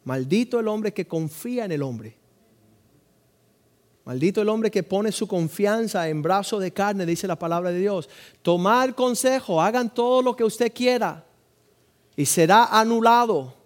Maldito 0.03 0.59
el 0.59 0.67
hombre 0.67 0.91
que 0.93 1.07
confía 1.07 1.63
en 1.63 1.71
el 1.71 1.83
hombre. 1.83 2.17
Maldito 4.03 4.41
el 4.41 4.49
hombre 4.49 4.69
que 4.69 4.83
pone 4.83 5.13
su 5.13 5.27
confianza 5.27 6.09
en 6.09 6.21
brazo 6.21 6.59
de 6.59 6.73
carne, 6.73 7.05
dice 7.05 7.27
la 7.27 7.37
palabra 7.37 7.71
de 7.71 7.79
Dios. 7.79 8.09
Tomar 8.41 8.95
consejo, 8.95 9.61
hagan 9.61 9.93
todo 9.93 10.21
lo 10.21 10.35
que 10.35 10.43
usted 10.43 10.73
quiera 10.73 11.23
y 12.17 12.25
será 12.25 12.65
anulado 12.65 13.63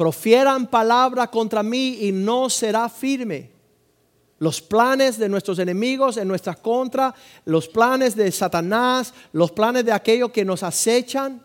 profieran 0.00 0.66
palabra 0.66 1.26
contra 1.26 1.62
mí 1.62 1.98
y 2.00 2.10
no 2.10 2.48
será 2.48 2.88
firme. 2.88 3.50
Los 4.40 4.60
planes 4.60 5.16
de 5.18 5.28
nuestros 5.28 5.60
enemigos 5.60 6.16
en 6.16 6.26
nuestra 6.26 6.56
contra, 6.56 7.14
los 7.44 7.68
planes 7.68 8.16
de 8.16 8.32
Satanás, 8.32 9.14
los 9.32 9.52
planes 9.52 9.84
de 9.84 9.92
aquellos 9.92 10.32
que 10.32 10.44
nos 10.44 10.64
acechan. 10.64 11.40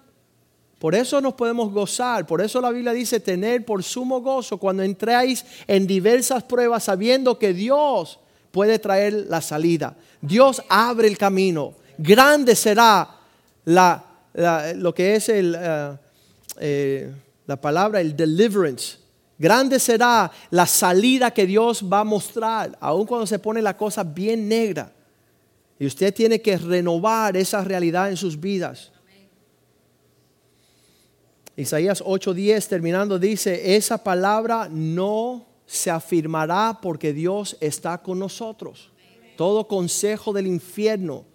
Por 0.80 0.96
eso 0.96 1.22
nos 1.22 1.36
podemos 1.36 1.72
gozar, 1.72 2.26
por 2.26 2.42
eso 2.42 2.60
la 2.60 2.72
Biblia 2.72 2.92
dice 2.92 3.20
tener 3.20 3.64
por 3.64 3.84
sumo 3.84 4.22
gozo 4.22 4.58
cuando 4.58 4.82
entráis 4.82 5.46
en 5.68 5.86
diversas 5.86 6.42
pruebas 6.44 6.86
sabiendo 6.86 7.38
que 7.38 7.54
Dios 7.54 8.20
puede 8.52 8.80
traer 8.80 9.28
la 9.30 9.42
salida. 9.42 9.96
Dios 10.22 10.64
abre 10.70 11.08
el 11.08 11.18
camino. 11.20 11.76
Grande 12.00 12.56
será 12.56 13.20
la, 13.66 14.04
lo 14.76 14.96
que 14.96 15.16
es 15.16 15.30
el... 15.30 15.56
Eh, 15.56 15.98
eh, 16.58 17.14
la 17.48 17.60
palabra, 17.60 18.02
el 18.02 18.16
deliverance. 18.16 18.98
Grande 19.38 19.80
será 19.80 20.32
la 20.50 20.66
salida 20.66 21.32
que 21.32 21.46
Dios 21.46 21.84
va 21.92 22.00
a 22.00 22.06
mostrar, 22.06 22.78
aun 22.80 23.06
cuando 23.06 23.28
se 23.28 23.40
pone 23.40 23.62
la 23.62 23.76
cosa 23.76 24.04
bien 24.04 24.48
negra. 24.48 24.94
Y 25.78 25.86
usted 25.86 26.14
tiene 26.14 26.42
que 26.42 26.58
renovar 26.58 27.36
esa 27.36 27.62
realidad 27.64 28.10
en 28.10 28.16
sus 28.16 28.40
vidas. 28.40 28.92
Isaías 31.58 32.02
8:10 32.02 32.68
terminando 32.68 33.20
dice, 33.20 33.76
esa 33.76 34.02
palabra 34.02 34.70
no 34.70 35.46
se 35.66 35.92
afirmará 35.92 36.80
porque 36.82 37.12
Dios 37.12 37.58
está 37.60 37.98
con 38.02 38.20
nosotros. 38.20 38.92
Todo 39.36 39.68
consejo 39.68 40.32
del 40.32 40.48
infierno, 40.48 41.26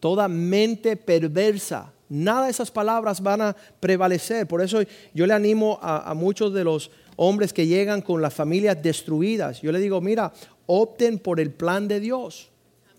toda 0.00 0.26
mente 0.26 0.96
perversa, 0.96 1.94
Nada 2.08 2.44
de 2.44 2.50
esas 2.50 2.70
palabras 2.70 3.20
van 3.22 3.40
a 3.40 3.56
prevalecer. 3.80 4.46
Por 4.46 4.60
eso 4.60 4.80
yo 5.14 5.26
le 5.26 5.32
animo 5.32 5.78
a, 5.82 6.12
muchos 6.14 6.52
de 6.52 6.62
los 6.62 6.90
hombres 7.16 7.52
que 7.52 7.66
llegan 7.66 8.02
con 8.02 8.22
las 8.22 8.34
familias 8.34 8.82
destruidas. 8.82 9.60
Yo 9.62 9.72
le 9.72 9.80
digo, 9.80 10.00
mira, 10.00 10.32
opten 10.66 11.18
por 11.18 11.40
el 11.40 11.50
plan 11.50 11.88
de 11.88 12.00
Dios. 12.00 12.50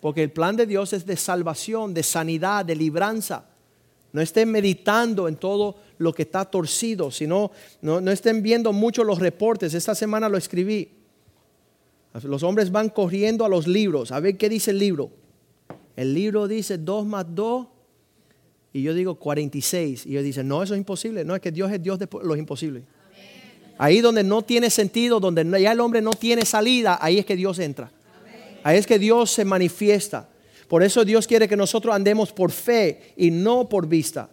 Porque 0.02 0.24
el 0.24 0.32
plan 0.32 0.56
de 0.56 0.66
Dios 0.68 0.94
es 0.94 1.06
de 1.06 1.18
salvación, 1.18 1.94
de 1.94 2.04
sanidad, 2.04 2.66
de 2.66 2.76
libranza. 2.76 3.46
No 4.14 4.22
estén 4.22 4.52
meditando 4.52 5.28
en 5.28 5.36
todo 5.36 5.78
lo 5.98 6.14
que 6.14 6.22
está 6.22 6.46
torcido, 6.46 7.12
sino 7.12 7.52
no, 7.82 8.00
no 8.00 8.12
estén 8.12 8.42
viendo 8.42 8.72
mucho 8.72 9.04
los 9.04 9.20
reportes. 9.20 9.74
Esta 9.74 9.96
semana 9.96 10.30
lo 10.30 10.38
escribí. 10.38 10.90
Los 12.24 12.44
hombres 12.44 12.72
van 12.72 12.90
corriendo 12.90 13.44
a 13.44 13.50
los 13.50 13.68
libros. 13.68 14.12
A 14.12 14.20
ver 14.20 14.38
qué 14.38 14.48
dice 14.48 14.72
el 14.72 14.80
libro. 14.80 15.12
El 15.96 16.14
libro 16.14 16.48
dice 16.48 16.78
2 16.78 17.06
más 17.06 17.26
2 17.34 17.68
y 18.74 18.82
yo 18.82 18.94
digo 18.94 19.16
46. 19.16 20.06
Y 20.06 20.12
ellos 20.12 20.24
dicen, 20.24 20.48
no, 20.48 20.62
eso 20.62 20.74
es 20.74 20.78
imposible. 20.78 21.26
No, 21.26 21.36
es 21.36 21.42
que 21.42 21.52
Dios 21.52 21.72
es 21.72 21.82
Dios 21.82 21.98
de 21.98 22.08
los 22.24 22.38
imposibles. 22.38 22.84
Ahí 23.78 24.02
donde 24.02 24.24
no 24.24 24.42
tiene 24.42 24.70
sentido, 24.70 25.20
donde 25.20 25.62
ya 25.62 25.72
el 25.72 25.80
hombre 25.80 26.02
no 26.02 26.12
tiene 26.12 26.46
salida, 26.46 26.98
ahí 27.02 27.20
es 27.20 27.26
que 27.26 27.36
Dios 27.36 27.60
entra. 27.60 27.92
Ahí 28.64 28.78
es 28.78 28.88
que 28.88 28.98
Dios 28.98 29.32
se 29.32 29.46
manifiesta. 29.46 30.28
Por 30.68 30.82
eso 30.82 31.06
Dios 31.06 31.28
quiere 31.28 31.48
que 31.48 31.58
nosotros 31.58 31.94
andemos 31.94 32.32
por 32.32 32.52
fe 32.52 33.14
y 33.16 33.30
no 33.30 33.70
por 33.70 33.88
vista. 33.88 34.30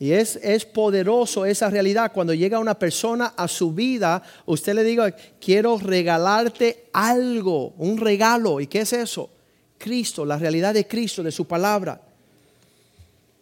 Y 0.00 0.10
es, 0.10 0.34
es, 0.42 0.64
poderoso 0.64 1.46
esa 1.46 1.70
realidad. 1.70 2.10
Cuando 2.12 2.34
llega 2.34 2.58
una 2.58 2.76
persona 2.76 3.34
a 3.36 3.46
su 3.46 3.72
vida, 3.72 4.20
usted 4.46 4.74
le 4.74 4.82
diga, 4.82 5.14
quiero 5.40 5.78
regalarte 5.78 6.86
algo, 6.92 7.72
un 7.78 7.98
regalo. 7.98 8.60
¿Y 8.60 8.66
qué 8.66 8.80
es 8.80 8.92
eso? 8.92 9.30
Cristo, 9.78 10.24
la 10.24 10.38
realidad 10.38 10.74
de 10.74 10.88
Cristo, 10.88 11.22
de 11.22 11.30
su 11.30 11.44
palabra. 11.44 12.00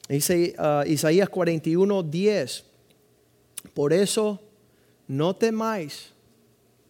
Dice 0.06 0.54
uh, 0.58 0.86
Isaías 0.86 1.30
41, 1.30 2.02
10. 2.02 2.64
Por 3.74 3.92
eso 3.92 4.40
no 5.06 5.34
temáis, 5.34 6.12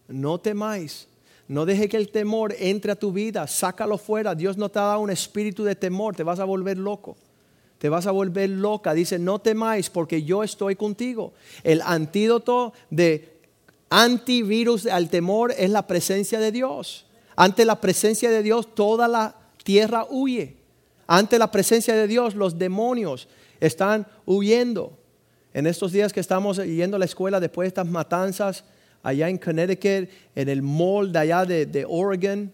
no 0.07 0.39
temáis. 0.39 1.07
No 1.47 1.65
deje 1.65 1.89
que 1.89 1.97
el 1.97 2.11
temor 2.11 2.55
entre 2.59 2.93
a 2.93 2.95
tu 2.95 3.11
vida, 3.11 3.45
sácalo 3.45 3.97
fuera. 3.97 4.35
Dios 4.35 4.57
no 4.57 4.69
te 4.69 4.79
ha 4.79 4.83
dado 4.83 5.01
un 5.01 5.09
espíritu 5.09 5.65
de 5.65 5.75
temor, 5.75 6.15
te 6.15 6.23
vas 6.23 6.39
a 6.39 6.45
volver 6.45 6.77
loco. 6.77 7.17
Te 7.77 7.89
vas 7.89 8.07
a 8.07 8.11
volver 8.11 8.49
loca. 8.49 8.93
Dice, 8.93 9.19
no 9.19 9.39
temáis 9.39 9.89
porque 9.89 10.23
yo 10.23 10.43
estoy 10.43 10.77
contigo. 10.77 11.33
El 11.63 11.81
antídoto 11.81 12.71
de 12.89 13.41
antivirus 13.89 14.85
al 14.85 15.09
temor 15.09 15.53
es 15.57 15.69
la 15.71 15.87
presencia 15.87 16.39
de 16.39 16.53
Dios. 16.53 17.05
Ante 17.35 17.65
la 17.65 17.81
presencia 17.81 18.29
de 18.29 18.43
Dios 18.43 18.73
toda 18.73 19.09
la 19.09 19.35
tierra 19.63 20.05
huye. 20.09 20.55
Ante 21.07 21.37
la 21.37 21.51
presencia 21.51 21.95
de 21.95 22.07
Dios, 22.07 22.35
los 22.35 22.57
demonios 22.57 23.27
están 23.59 24.07
huyendo. 24.25 25.00
En 25.53 25.67
estos 25.67 25.91
días 25.91 26.13
que 26.13 26.19
estamos 26.19 26.57
yendo 26.63 26.95
a 26.95 26.99
la 26.99 27.05
escuela 27.05 27.39
después 27.39 27.65
de 27.65 27.67
estas 27.69 27.87
matanzas 27.87 28.63
allá 29.03 29.27
en 29.27 29.37
Connecticut, 29.37 30.09
en 30.35 30.49
el 30.49 30.61
mall 30.61 31.11
de 31.11 31.19
allá 31.19 31.45
de, 31.45 31.85
Oregon, 31.87 32.53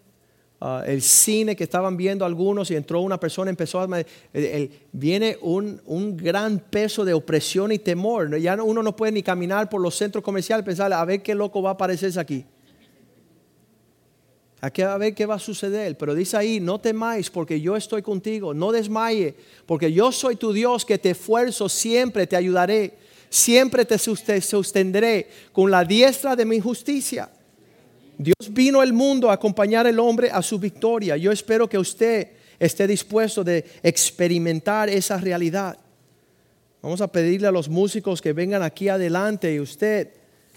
uh, 0.60 0.80
el 0.84 1.02
cine 1.02 1.54
que 1.54 1.64
estaban 1.64 1.96
viendo 1.96 2.24
algunos 2.24 2.70
y 2.70 2.76
entró 2.76 3.00
una 3.00 3.20
persona, 3.20 3.50
empezó 3.50 3.80
a... 3.80 3.88
viene 4.92 5.38
un, 5.42 5.80
un, 5.86 6.16
gran 6.16 6.58
peso 6.58 7.04
de 7.04 7.12
opresión 7.12 7.70
y 7.70 7.78
temor. 7.78 8.36
Ya 8.38 8.60
uno 8.60 8.82
no 8.82 8.96
puede 8.96 9.12
ni 9.12 9.22
caminar 9.22 9.68
por 9.68 9.80
los 9.80 9.94
centros 9.94 10.24
comerciales 10.24 10.64
pensar 10.64 10.92
a 10.92 11.04
ver 11.04 11.22
qué 11.22 11.34
loco 11.34 11.62
va 11.62 11.70
a 11.70 11.74
aparecerse 11.74 12.18
aquí. 12.18 12.44
Hay 14.60 14.70
que 14.72 14.84
ver 14.84 15.14
qué 15.14 15.26
va 15.26 15.36
a 15.36 15.38
suceder. 15.38 15.96
Pero 15.96 16.14
dice 16.14 16.36
ahí, 16.36 16.60
no 16.60 16.80
temáis 16.80 17.30
porque 17.30 17.60
yo 17.60 17.76
estoy 17.76 18.02
contigo. 18.02 18.54
No 18.54 18.72
desmaye 18.72 19.34
porque 19.66 19.92
yo 19.92 20.10
soy 20.10 20.36
tu 20.36 20.52
Dios 20.52 20.84
que 20.84 20.98
te 20.98 21.10
esfuerzo, 21.10 21.68
siempre 21.68 22.26
te 22.26 22.36
ayudaré. 22.36 22.94
Siempre 23.30 23.84
te 23.84 23.98
sostendré 23.98 25.28
con 25.52 25.70
la 25.70 25.84
diestra 25.84 26.34
de 26.34 26.46
mi 26.46 26.60
justicia. 26.60 27.30
Dios 28.16 28.50
vino 28.50 28.80
al 28.80 28.92
mundo 28.92 29.30
a 29.30 29.34
acompañar 29.34 29.86
al 29.86 29.98
hombre 29.98 30.30
a 30.30 30.42
su 30.42 30.58
victoria. 30.58 31.16
Yo 31.16 31.30
espero 31.30 31.68
que 31.68 31.78
usted 31.78 32.28
esté 32.58 32.86
dispuesto 32.86 33.44
de 33.44 33.64
experimentar 33.82 34.88
esa 34.88 35.18
realidad. 35.18 35.78
Vamos 36.80 37.00
a 37.00 37.12
pedirle 37.12 37.46
a 37.46 37.52
los 37.52 37.68
músicos 37.68 38.22
que 38.22 38.32
vengan 38.32 38.62
aquí 38.62 38.88
adelante 38.88 39.52
y 39.52 39.60
usted 39.60 40.10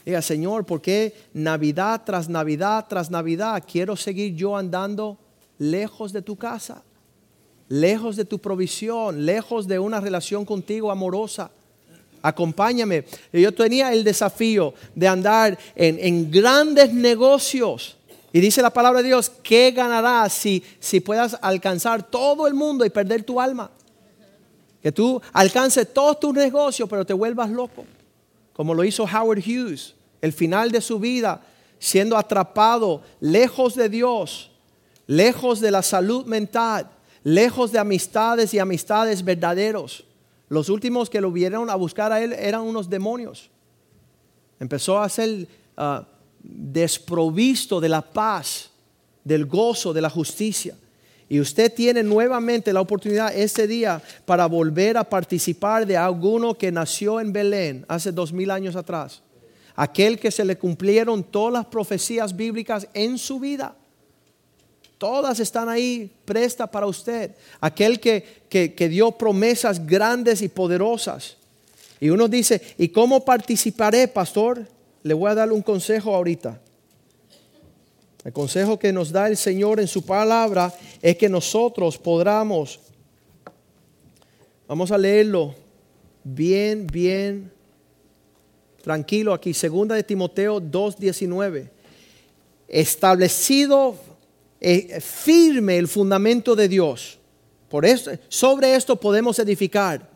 diga, 0.06 0.22
Señor, 0.22 0.66
¿por 0.66 0.82
qué 0.82 1.14
Navidad 1.34 2.02
tras 2.06 2.30
Navidad 2.30 2.86
tras 2.88 3.10
Navidad 3.12 3.64
quiero 3.70 3.96
seguir 3.96 4.36
yo 4.36 4.56
andando 4.58 5.18
lejos 5.58 6.14
de 6.14 6.22
tu 6.22 6.36
casa? 6.36 6.84
Lejos 7.70 8.16
de 8.16 8.26
tu 8.26 8.40
provisión, 8.40 9.26
lejos 9.26 9.68
de 9.68 9.80
una 9.80 10.00
relación 10.00 10.46
contigo 10.46 10.92
amorosa 10.92 11.52
acompáñame. 12.22 13.06
Yo 13.34 13.54
tenía 13.54 13.92
el 13.92 14.04
desafío 14.04 14.74
de 14.96 15.08
andar 15.08 15.58
en, 15.76 16.32
grandes 16.32 16.94
negocios. 16.94 17.98
Y 18.34 18.40
dice 18.40 18.62
la 18.62 18.70
palabra 18.70 19.02
de 19.02 19.10
Dios, 19.10 19.30
¿qué 19.44 19.72
ganarás 19.72 20.32
si, 20.32 20.64
si 20.80 21.02
puedas 21.02 21.38
alcanzar 21.42 22.04
todo 22.04 22.48
el 22.48 22.54
mundo 22.54 22.86
y 22.86 22.90
perder 22.90 23.24
tu 23.24 23.42
alma? 23.42 23.70
Que 24.82 24.92
tú 24.92 25.22
alcances 25.34 25.94
todos 25.94 26.20
tus 26.20 26.34
negocios, 26.34 26.88
pero 26.90 27.06
te 27.06 27.14
vuelvas 27.14 27.50
loco. 27.50 27.86
Como 28.54 28.74
lo 28.74 28.84
hizo 28.84 29.04
Howard 29.04 29.40
Hughes, 29.40 29.96
el 30.22 30.34
final 30.34 30.72
de 30.72 30.82
su 30.82 31.00
vida, 31.00 31.42
siendo 31.80 32.18
atrapado 32.18 33.02
lejos 33.20 33.76
de 33.76 33.90
Dios, 33.90 34.52
lejos 35.08 35.60
de 35.60 35.72
la 35.72 35.82
salud 35.82 36.26
mental, 36.26 36.90
lejos 37.24 37.72
de 37.72 37.80
amistades 37.80 38.54
y 38.54 38.60
amistades 38.60 39.24
verdaderos. 39.24 40.04
Los 40.48 40.70
últimos 40.70 41.10
que 41.10 41.22
lo 41.22 41.32
vieron 41.32 41.70
a 41.70 41.76
buscar 41.76 42.12
a 42.12 42.22
él 42.22 42.34
eran 42.34 42.62
unos 42.62 42.90
demonios. 42.90 43.50
Empezó 44.60 45.00
a 45.00 45.10
ser 45.10 45.48
ah, 45.78 46.06
desprovisto 46.44 47.80
de 47.80 47.90
la 47.90 48.02
paz, 48.02 48.70
del 49.24 49.46
gozo, 49.46 49.94
de 49.94 50.02
la 50.02 50.10
justicia. 50.10 50.76
Y 51.32 51.40
usted 51.40 51.74
tiene 51.74 52.04
nuevamente 52.04 52.74
la 52.74 52.82
oportunidad 52.82 53.34
este 53.34 53.66
día 53.66 54.02
para 54.26 54.48
volver 54.48 54.98
a 54.98 55.06
participar 55.06 55.88
de 55.88 55.96
alguno 55.96 56.58
que 56.58 56.74
nació 56.74 57.22
en 57.22 57.32
Belén 57.32 57.86
hace 57.88 58.12
dos 58.12 58.34
mil 58.34 58.52
años 58.52 58.76
atrás. 58.76 59.22
Aquel 59.74 60.20
que 60.20 60.30
se 60.30 60.44
le 60.44 60.58
cumplieron 60.58 61.24
todas 61.24 61.54
las 61.54 61.66
profecías 61.68 62.36
bíblicas 62.36 62.86
en 62.94 63.18
su 63.18 63.40
vida. 63.40 63.74
Todas 64.98 65.40
están 65.40 65.70
ahí 65.70 66.12
presta 66.26 66.68
para 66.68 66.86
usted. 66.86 67.32
Aquel 67.62 68.02
que, 68.02 68.42
que, 68.50 68.90
dio 68.90 69.14
promesas 69.14 69.88
grandes 69.88 70.42
y 70.42 70.50
poderosas. 70.50 71.38
Y 72.02 72.10
uno 72.10 72.28
dice, 72.28 72.62
¿y 72.78 72.90
cómo 72.90 73.24
participaré, 73.24 74.10
pastor? 74.10 74.68
Le 75.02 75.14
voy 75.14 75.32
a 75.32 75.36
dar 75.36 75.54
un 75.54 75.62
consejo 75.62 76.14
ahorita. 76.14 76.60
El 78.24 78.34
consejo 78.34 78.78
que 78.78 78.94
nos 78.94 79.12
da 79.12 79.28
el 79.28 79.36
Señor 79.36 79.80
en 79.80 79.88
su 79.88 80.06
palabra 80.06 80.74
es 81.02 81.18
que 81.18 81.28
nosotros 81.28 81.98
podamos, 81.98 82.80
vamos 84.68 84.92
a 84.92 84.98
leerlo 84.98 85.56
bien, 86.24 86.86
bien 86.86 87.52
tranquilo 88.84 89.34
aquí, 89.34 89.54
segunda 89.54 89.96
de 89.96 90.04
Timoteo 90.04 90.62
2.19, 90.62 91.70
establecido 92.68 93.96
eh, 94.60 95.00
firme 95.02 95.78
el 95.78 95.88
fundamento 95.88 96.56
de 96.56 96.68
Dios. 96.68 97.18
Por 97.70 97.86
eso, 97.86 98.12
sobre 98.28 98.76
esto 98.76 98.96
podemos 98.96 99.40
edificar, 99.40 100.08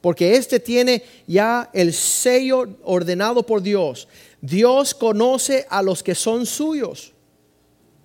porque 0.00 0.34
este 0.34 0.58
tiene 0.58 1.04
ya 1.28 1.70
el 1.72 1.92
sello 1.92 2.68
ordenado 2.82 3.44
por 3.44 3.62
Dios. 3.62 4.08
Dios 4.40 4.94
conoce 4.94 5.64
a 5.68 5.80
los 5.80 6.02
que 6.02 6.16
son 6.16 6.44
suyos. 6.44 7.11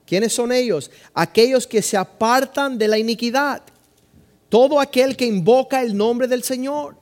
¿Quiénes 0.08 0.32
son 0.32 0.54
ellos? 0.54 0.90
Aquellos 1.14 1.68
que 1.68 1.82
se 1.82 1.98
apartan 1.98 2.78
de 2.78 2.88
la 2.88 2.98
iniquidad. 2.98 3.62
Todo 4.48 4.80
aquel 4.80 5.18
que 5.18 5.26
invoca 5.26 5.84
el 5.84 5.96
nombre 5.96 6.30
del 6.30 6.44
Señor. 6.44 6.96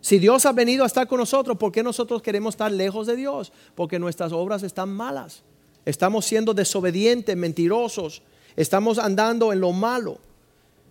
Si 0.00 0.18
Dios 0.18 0.44
ha 0.44 0.52
venido 0.52 0.82
a 0.82 0.88
estar 0.88 1.06
con 1.06 1.20
nosotros, 1.20 1.56
¿por 1.56 1.70
qué 1.70 1.82
nosotros 1.84 2.20
queremos 2.20 2.54
estar 2.54 2.72
lejos 2.72 3.06
de 3.06 3.14
Dios? 3.14 3.52
Porque 3.76 4.00
nuestras 4.00 4.32
obras 4.32 4.64
están 4.64 4.90
malas. 4.90 5.44
Estamos 5.84 6.26
siendo 6.26 6.52
desobedientes, 6.52 7.36
mentirosos. 7.36 8.20
Estamos 8.56 8.98
andando 8.98 9.52
en 9.52 9.60
lo 9.60 9.70
malo. 9.70 10.18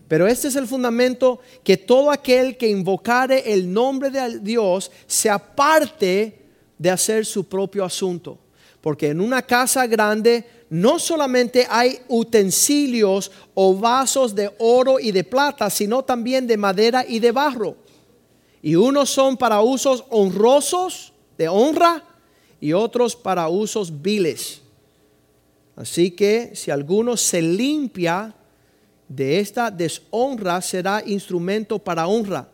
Pero 0.08 0.28
este 0.28 0.48
es 0.48 0.56
el 0.56 0.66
fundamento 0.66 1.42
que 1.62 1.76
todo 1.76 2.10
aquel 2.10 2.56
que 2.56 2.70
invocare 2.70 3.52
el 3.54 3.72
nombre 3.72 4.10
de 4.10 4.40
Dios 4.40 4.92
se 5.08 5.30
aparte 5.30 6.40
de 6.78 6.90
hacer 6.90 7.26
su 7.26 7.50
propio 7.50 7.84
asunto. 7.84 8.40
Porque 8.84 9.08
en 9.08 9.22
una 9.22 9.42
casa 9.42 9.88
grande 9.88 10.46
no 10.70 11.00
solamente 11.00 11.66
hay 11.70 12.00
utensilios 12.10 13.32
o 13.54 13.74
vasos 13.74 14.36
de 14.36 14.54
oro 14.60 15.00
y 15.00 15.14
de 15.14 15.24
plata, 15.24 15.70
sino 15.70 16.04
también 16.04 16.46
de 16.46 16.58
madera 16.58 17.06
y 17.08 17.20
de 17.20 17.32
barro. 17.32 17.78
Y 18.62 18.76
unos 18.76 19.10
son 19.10 19.38
para 19.38 19.62
usos 19.62 20.04
honrosos, 20.10 21.14
de 21.38 21.48
honra, 21.48 22.04
y 22.60 22.74
otros 22.74 23.16
para 23.16 23.48
usos 23.48 24.02
viles. 24.02 24.62
Así 25.78 26.12
que 26.12 26.52
si 26.54 26.70
alguno 26.70 27.16
se 27.16 27.42
limpia 27.42 28.36
de 29.08 29.40
esta 29.40 29.72
deshonra, 29.72 30.62
será 30.62 31.02
instrumento 31.06 31.80
para 31.80 32.06
honra, 32.06 32.50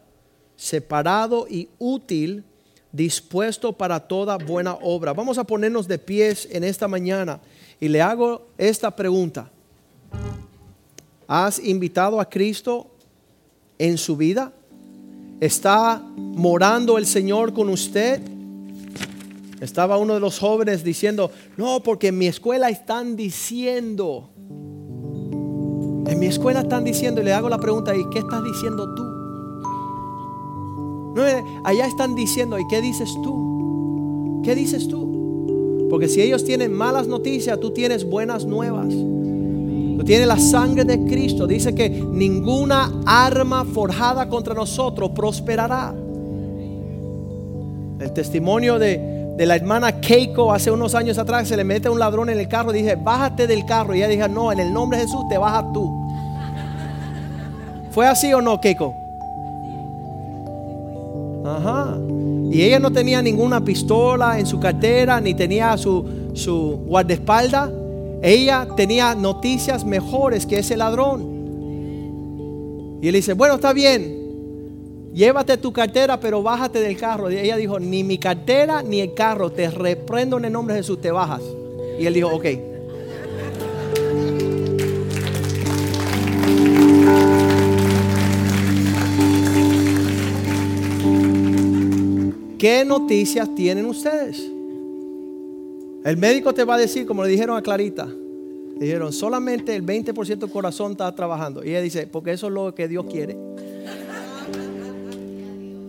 separado 0.55 1.47
y 1.49 1.69
útil, 1.79 2.43
dispuesto 2.91 3.73
para 3.73 3.99
toda 3.99 4.37
buena 4.37 4.73
obra. 4.81 5.13
Vamos 5.13 5.37
a 5.37 5.43
ponernos 5.43 5.87
de 5.87 5.99
pies 5.99 6.47
en 6.51 6.63
esta 6.63 6.87
mañana 6.87 7.39
y 7.79 7.87
le 7.87 8.01
hago 8.01 8.47
esta 8.57 8.95
pregunta. 8.95 9.49
¿Has 11.27 11.59
invitado 11.59 12.19
a 12.19 12.27
Cristo 12.27 12.87
en 13.77 13.97
su 13.97 14.17
vida? 14.17 14.51
¿Está 15.39 16.01
morando 16.15 16.97
el 16.97 17.05
Señor 17.05 17.53
con 17.53 17.69
usted? 17.69 18.21
Estaba 19.61 19.97
uno 19.97 20.15
de 20.15 20.19
los 20.19 20.39
jóvenes 20.39 20.83
diciendo, 20.83 21.31
no, 21.57 21.81
porque 21.83 22.07
en 22.07 22.17
mi 22.17 22.27
escuela 22.27 22.69
están 22.69 23.15
diciendo, 23.15 24.29
en 26.07 26.17
mi 26.17 26.27
escuela 26.27 26.61
están 26.61 26.83
diciendo, 26.83 27.21
y 27.21 27.25
le 27.25 27.33
hago 27.33 27.49
la 27.49 27.59
pregunta, 27.59 27.95
¿y 27.95 28.09
qué 28.09 28.19
estás 28.19 28.43
diciendo 28.43 28.95
tú? 28.95 29.08
Eh, 31.17 31.43
allá 31.63 31.87
están 31.87 32.15
diciendo, 32.15 32.59
¿y 32.59 32.67
qué 32.67 32.81
dices 32.81 33.09
tú? 33.23 34.41
¿Qué 34.43 34.55
dices 34.55 34.87
tú? 34.87 35.87
Porque 35.89 36.07
si 36.07 36.21
ellos 36.21 36.43
tienen 36.43 36.71
malas 36.71 37.07
noticias, 37.07 37.59
tú 37.59 37.71
tienes 37.71 38.07
buenas 38.07 38.45
nuevas. 38.45 38.89
Tú 38.89 40.03
tienes 40.05 40.27
la 40.27 40.37
sangre 40.37 40.85
de 40.85 41.03
Cristo. 41.05 41.47
Dice 41.47 41.73
que 41.73 41.89
ninguna 41.89 42.91
arma 43.05 43.65
forjada 43.65 44.29
contra 44.29 44.53
nosotros 44.53 45.11
prosperará. 45.11 45.93
El 47.99 48.13
testimonio 48.13 48.79
de, 48.79 49.33
de 49.35 49.45
la 49.45 49.55
hermana 49.55 49.99
Keiko 49.99 50.53
hace 50.53 50.69
unos 50.69 50.95
años 50.95 51.17
atrás, 51.17 51.47
se 51.47 51.57
le 51.57 51.63
mete 51.63 51.89
un 51.89 51.99
ladrón 51.99 52.29
en 52.29 52.39
el 52.39 52.47
carro 52.47 52.73
y 52.73 52.81
dice, 52.81 52.95
bájate 52.95 53.47
del 53.47 53.65
carro. 53.65 53.95
Y 53.95 53.97
ella 53.97 54.07
dijo, 54.07 54.27
no, 54.27 54.51
en 54.51 54.59
el 54.59 54.71
nombre 54.71 54.99
de 54.99 55.05
Jesús 55.05 55.27
te 55.27 55.37
bajas 55.37 55.65
tú. 55.73 55.89
¿Fue 57.91 58.07
así 58.07 58.31
o 58.33 58.41
no, 58.41 58.61
Keiko? 58.61 59.08
Ajá. 61.57 61.97
Y 62.51 62.61
ella 62.63 62.79
no 62.79 62.91
tenía 62.91 63.21
ninguna 63.21 63.63
pistola 63.63 64.39
en 64.39 64.45
su 64.45 64.59
cartera, 64.59 65.21
ni 65.21 65.33
tenía 65.33 65.77
su, 65.77 66.31
su 66.33 66.79
guardaespaldas. 66.85 67.71
Ella 68.21 68.67
tenía 68.75 69.15
noticias 69.15 69.85
mejores 69.85 70.45
que 70.45 70.59
ese 70.59 70.75
ladrón. 70.75 71.39
Y 73.01 73.07
él 73.07 73.13
dice, 73.13 73.33
bueno, 73.33 73.55
está 73.55 73.71
bien, 73.71 75.11
llévate 75.13 75.57
tu 75.57 75.71
cartera, 75.71 76.19
pero 76.19 76.43
bájate 76.43 76.81
del 76.81 76.97
carro. 76.97 77.31
Y 77.31 77.37
ella 77.37 77.55
dijo, 77.55 77.79
ni 77.79 78.03
mi 78.03 78.17
cartera 78.17 78.83
ni 78.83 78.99
el 78.99 79.13
carro, 79.13 79.51
te 79.51 79.69
reprendo 79.69 80.37
en 80.37 80.45
el 80.45 80.51
nombre 80.51 80.75
de 80.75 80.81
Jesús, 80.81 80.99
te 80.99 81.11
bajas. 81.11 81.41
Y 81.99 82.05
él 82.05 82.13
dijo, 82.13 82.29
ok. 82.29 82.45
¿Qué 92.59 92.83
noticias 92.83 93.55
tienen 93.55 93.85
ustedes? 93.85 94.37
El 96.03 96.17
médico 96.17 96.53
te 96.53 96.65
va 96.65 96.75
a 96.75 96.77
decir, 96.77 97.05
como 97.05 97.23
le 97.23 97.29
dijeron 97.29 97.55
a 97.55 97.61
Clarita, 97.61 98.05
dijeron, 98.77 99.13
solamente 99.13 99.73
el 99.73 99.85
20% 99.85 100.37
del 100.37 100.49
corazón 100.49 100.91
está 100.91 101.15
trabajando. 101.15 101.63
Y 101.63 101.69
ella 101.69 101.81
dice, 101.81 102.05
porque 102.07 102.33
eso 102.33 102.47
es 102.47 102.53
lo 102.53 102.75
que 102.75 102.89
Dios 102.89 103.05
quiere. 103.09 103.37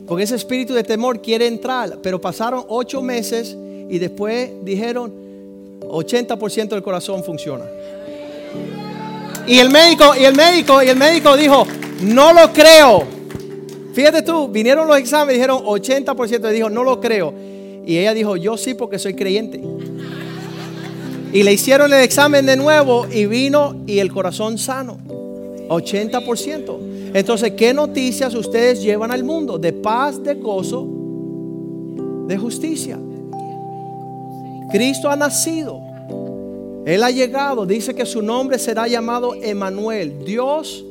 Porque 0.06 0.24
ese 0.24 0.36
espíritu 0.36 0.72
de 0.72 0.84
temor 0.84 1.20
quiere 1.20 1.48
entrar. 1.48 1.98
Pero 2.02 2.20
pasaron 2.20 2.64
ocho 2.68 3.02
meses 3.02 3.56
y 3.88 3.98
después 3.98 4.50
dijeron 4.64 5.12
80% 5.80 6.68
del 6.68 6.82
corazón 6.82 7.24
funciona. 7.24 7.64
Y 9.46 9.58
el 9.58 9.70
médico, 9.70 10.12
y 10.16 10.24
el 10.24 10.36
médico, 10.36 10.82
y 10.84 10.88
el 10.88 10.96
médico 10.96 11.36
dijo, 11.36 11.66
no 12.02 12.32
lo 12.32 12.52
creo. 12.52 13.19
Fíjate 13.92 14.22
tú, 14.22 14.48
vinieron 14.48 14.86
los 14.86 14.98
exámenes, 14.98 15.36
dijeron 15.36 15.64
80%, 15.64 16.50
y 16.50 16.54
dijo, 16.54 16.70
no 16.70 16.84
lo 16.84 17.00
creo. 17.00 17.34
Y 17.84 17.98
ella 17.98 18.14
dijo, 18.14 18.36
yo 18.36 18.56
sí 18.56 18.74
porque 18.74 18.98
soy 18.98 19.14
creyente. 19.14 19.60
Y 21.32 21.42
le 21.42 21.52
hicieron 21.52 21.92
el 21.92 22.00
examen 22.00 22.46
de 22.46 22.56
nuevo 22.56 23.06
y 23.10 23.26
vino 23.26 23.76
y 23.86 23.98
el 23.98 24.12
corazón 24.12 24.58
sano. 24.58 24.98
80%. 25.68 26.78
Entonces, 27.14 27.52
¿qué 27.52 27.72
noticias 27.72 28.34
ustedes 28.34 28.82
llevan 28.82 29.12
al 29.12 29.24
mundo? 29.24 29.58
De 29.58 29.72
paz, 29.72 30.22
de 30.22 30.34
gozo, 30.34 30.86
de 32.26 32.36
justicia. 32.36 32.98
Cristo 34.70 35.08
ha 35.08 35.16
nacido. 35.16 35.80
Él 36.86 37.02
ha 37.02 37.10
llegado. 37.10 37.66
Dice 37.66 37.94
que 37.94 38.06
su 38.06 38.22
nombre 38.22 38.58
será 38.58 38.88
llamado 38.88 39.34
Emanuel, 39.34 40.24
Dios 40.24 40.84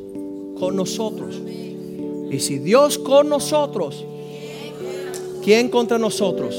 con 0.58 0.76
nosotros. 0.76 1.42
Y 2.30 2.40
si 2.40 2.60
Dios 2.60 2.98
con 2.98 3.30
nosotros, 3.30 4.06
¿quién 5.44 5.70
contra 5.70 5.98
nosotros? 5.98 6.56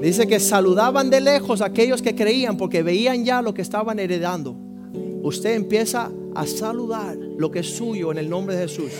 Dice 0.00 0.26
que 0.26 0.40
saludaban 0.40 1.10
de 1.10 1.20
lejos 1.20 1.60
aquellos 1.60 2.02
que 2.02 2.14
creían 2.14 2.56
porque 2.56 2.82
veían 2.82 3.24
ya 3.24 3.40
lo 3.40 3.54
que 3.54 3.62
estaban 3.62 3.98
heredando. 3.98 4.56
Usted 5.22 5.54
empieza 5.54 6.10
a 6.34 6.46
saludar 6.46 7.16
lo 7.16 7.50
que 7.50 7.60
es 7.60 7.76
suyo 7.76 8.10
en 8.10 8.18
el 8.18 8.28
nombre 8.28 8.56
de 8.56 8.62
Jesús. 8.62 8.90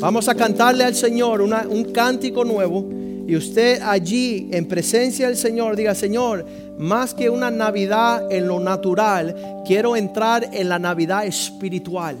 Vamos 0.00 0.28
a 0.28 0.34
cantarle 0.34 0.84
al 0.84 0.94
Señor 0.94 1.40
un 1.42 1.84
cántico 1.92 2.44
nuevo 2.44 2.88
y 3.26 3.34
usted 3.36 3.80
allí 3.82 4.48
en 4.52 4.66
presencia 4.66 5.26
del 5.26 5.36
Señor 5.36 5.74
diga, 5.76 5.94
Señor, 5.94 6.46
más 6.78 7.12
que 7.12 7.28
una 7.28 7.50
Navidad 7.50 8.30
en 8.30 8.46
lo 8.46 8.60
natural, 8.60 9.62
quiero 9.66 9.96
entrar 9.96 10.48
en 10.52 10.68
la 10.68 10.78
Navidad 10.78 11.26
espiritual. 11.26 12.16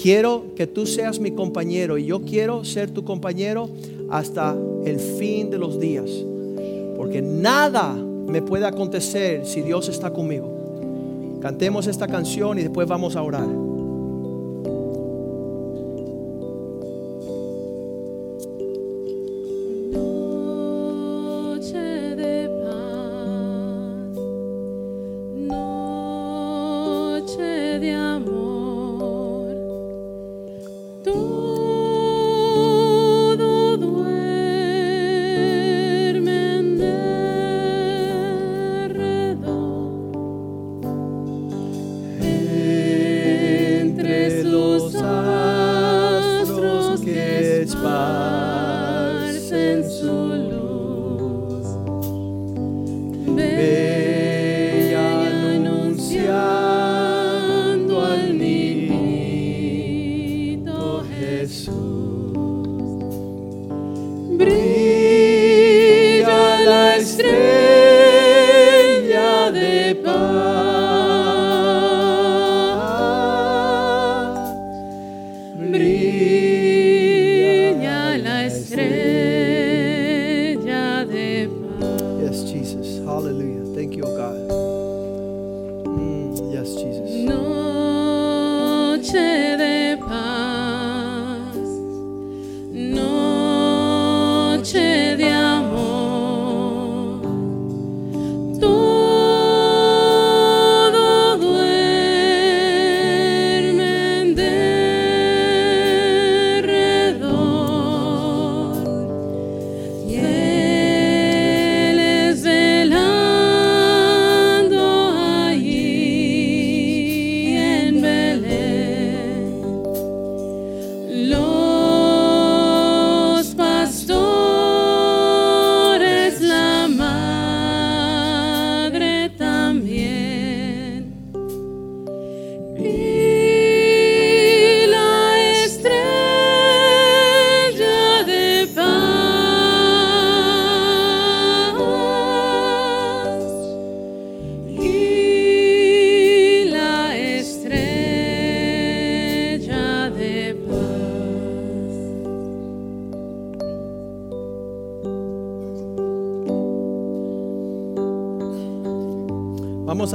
Quiero 0.00 0.54
que 0.54 0.66
tú 0.66 0.86
seas 0.86 1.18
mi 1.18 1.32
compañero 1.32 1.98
y 1.98 2.06
yo 2.06 2.22
quiero 2.22 2.64
ser 2.64 2.90
tu 2.90 3.04
compañero 3.04 3.68
hasta 4.10 4.56
el 4.84 4.98
fin 4.98 5.50
de 5.50 5.58
los 5.58 5.80
días. 5.80 6.10
Porque 6.96 7.20
nada 7.20 7.94
me 7.94 8.40
puede 8.40 8.66
acontecer 8.66 9.44
si 9.44 9.62
Dios 9.62 9.88
está 9.88 10.12
conmigo. 10.12 11.38
Cantemos 11.40 11.86
esta 11.86 12.06
canción 12.06 12.58
y 12.58 12.62
después 12.62 12.86
vamos 12.86 13.16
a 13.16 13.22
orar. 13.22 13.67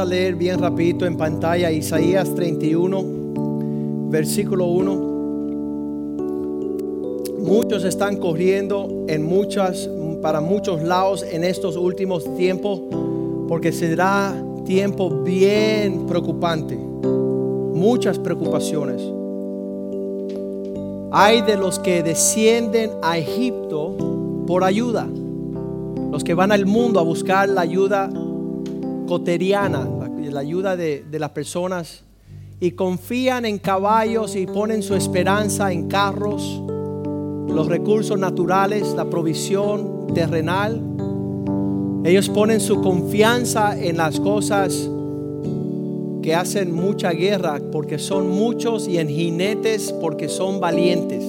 A 0.03 0.05
leer 0.05 0.35
bien 0.35 0.59
rapidito 0.59 1.05
en 1.05 1.15
pantalla 1.15 1.71
Isaías 1.71 2.35
31, 2.35 4.09
versículo 4.09 4.65
1. 4.65 4.95
Muchos 7.39 7.85
están 7.85 8.17
corriendo 8.17 9.05
en 9.07 9.23
muchas, 9.25 9.89
para 10.21 10.41
muchos 10.41 10.83
lados 10.83 11.23
en 11.23 11.45
estos 11.45 11.77
últimos 11.77 12.25
tiempos, 12.35 12.81
porque 13.47 13.71
será 13.71 14.35
tiempo 14.65 15.09
bien 15.09 16.05
preocupante, 16.05 16.75
muchas 16.75 18.19
preocupaciones. 18.19 19.01
Hay 21.13 21.43
de 21.43 21.55
los 21.55 21.79
que 21.79 22.03
descienden 22.03 22.91
a 23.01 23.17
Egipto 23.17 23.95
por 24.45 24.65
ayuda, 24.65 25.07
los 26.11 26.25
que 26.25 26.33
van 26.33 26.51
al 26.51 26.65
mundo 26.65 26.99
a 26.99 27.03
buscar 27.03 27.47
la 27.47 27.61
ayuda 27.61 28.09
coteriana, 29.05 29.87
la, 30.19 30.39
ayuda 30.39 30.75
de, 30.75 31.03
de 31.09 31.19
las 31.19 31.31
personas, 31.31 32.03
y 32.63 32.71
confían 32.71 33.45
en 33.45 33.57
caballos 33.57 34.37
y 34.37 34.45
ponen 34.45 34.83
su 34.83 34.95
esperanza 34.95 35.73
en 35.73 35.89
carros, 35.89 36.61
los 37.49 37.67
recursos 37.67 38.17
naturales, 38.17 38.93
la 38.95 39.09
provisión 39.09 40.07
terrenal. 40.13 40.81
Ellos 42.05 42.29
ponen 42.29 42.61
su 42.61 42.81
confianza 42.81 43.77
en 43.77 43.97
las 43.97 44.19
cosas 44.19 44.89
que 46.21 46.33
hacen 46.33 46.73
mucha 46.73 47.11
guerra 47.11 47.59
porque 47.71 47.99
son 47.99 48.29
muchos 48.29 48.87
y 48.87 48.97
en 48.97 49.09
jinetes 49.09 49.91
porque 49.99 50.29
son 50.29 50.61
valientes. 50.61 51.23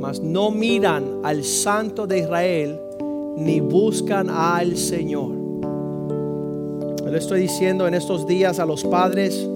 Mas 0.00 0.20
no 0.20 0.50
miran 0.50 1.20
al 1.22 1.44
Santo 1.44 2.08
de 2.08 2.18
Israel 2.18 2.80
ni 3.36 3.60
buscan 3.60 4.28
al 4.28 4.76
Señor 4.76 5.41
le 7.12 7.18
estoy 7.18 7.42
diciendo 7.42 7.86
en 7.86 7.92
estos 7.92 8.26
días 8.26 8.58
a 8.58 8.64
los 8.64 8.84
padres, 8.84 9.46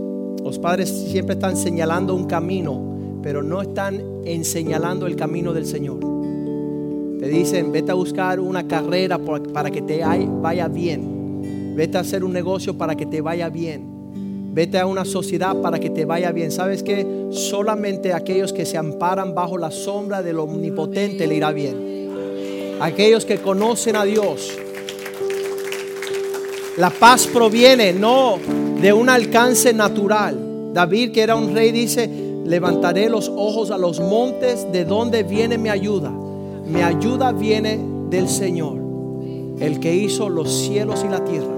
los 0.45 0.59
padres 0.59 0.91
siempre 0.91 1.37
están 1.37 1.57
señalando 1.57 2.15
un 2.15 2.27
camino, 2.27 3.19
pero 3.23 3.43
no 3.43 3.63
están 3.63 3.99
enseñando 4.27 5.07
el 5.07 5.17
camino 5.17 5.55
del 5.55 5.65
Señor. 5.65 6.01
Te 7.19 7.29
dicen, 7.29 7.73
vete 7.73 7.93
a 7.93 7.95
buscar 7.95 8.41
una 8.41 8.69
carrera 8.69 9.19
para 9.55 9.71
que 9.71 9.81
te 9.81 10.03
vaya 10.05 10.69
bien. 10.69 11.75
Vete 11.75 11.97
a 11.97 12.03
hacer 12.03 12.25
un 12.25 12.35
negocio 12.35 12.77
para 12.77 12.95
que 12.95 13.07
te 13.07 13.23
vaya 13.23 13.49
bien. 13.49 14.53
Vete 14.53 14.79
a 14.79 14.85
una 14.85 15.07
sociedad 15.07 15.57
para 15.63 15.79
que 15.79 15.89
te 15.89 16.05
vaya 16.05 16.33
bien. 16.33 16.53
¿Sabes 16.53 16.83
que 16.83 17.07
Solamente 17.31 18.13
aquellos 18.13 18.53
que 18.53 18.67
se 18.67 18.77
amparan 18.77 19.35
bajo 19.35 19.57
la 19.57 19.71
sombra 19.71 20.23
del 20.23 20.39
omnipotente 20.39 21.27
le 21.27 21.35
irá 21.37 21.53
bien. 21.53 22.77
Aquellos 22.81 23.25
que 23.25 23.39
conocen 23.39 23.97
a 23.97 24.05
Dios. 24.05 24.59
La 26.77 26.91
paz 26.91 27.27
proviene 27.27 27.95
no 27.95 28.39
de 28.83 28.93
un 28.93 29.09
alcance 29.09 29.73
natural. 29.73 30.73
David, 30.75 31.13
que 31.13 31.23
era 31.23 31.35
un 31.35 31.55
rey, 31.55 31.73
dice, 31.73 32.07
levantaré 32.45 33.09
los 33.09 33.31
ojos 33.35 33.71
a 33.71 33.79
los 33.79 33.99
montes, 33.99 34.71
¿de 34.73 34.85
donde 34.85 35.23
viene 35.23 35.57
mi 35.57 35.71
ayuda? 35.71 36.11
Mi 36.11 36.83
ayuda 36.83 37.33
viene 37.33 37.81
del 38.11 38.29
Señor, 38.29 38.79
el 39.59 39.81
que 39.81 39.95
hizo 39.95 40.29
los 40.29 40.53
cielos 40.53 41.03
y 41.03 41.09
la 41.09 41.25
tierra. 41.25 41.57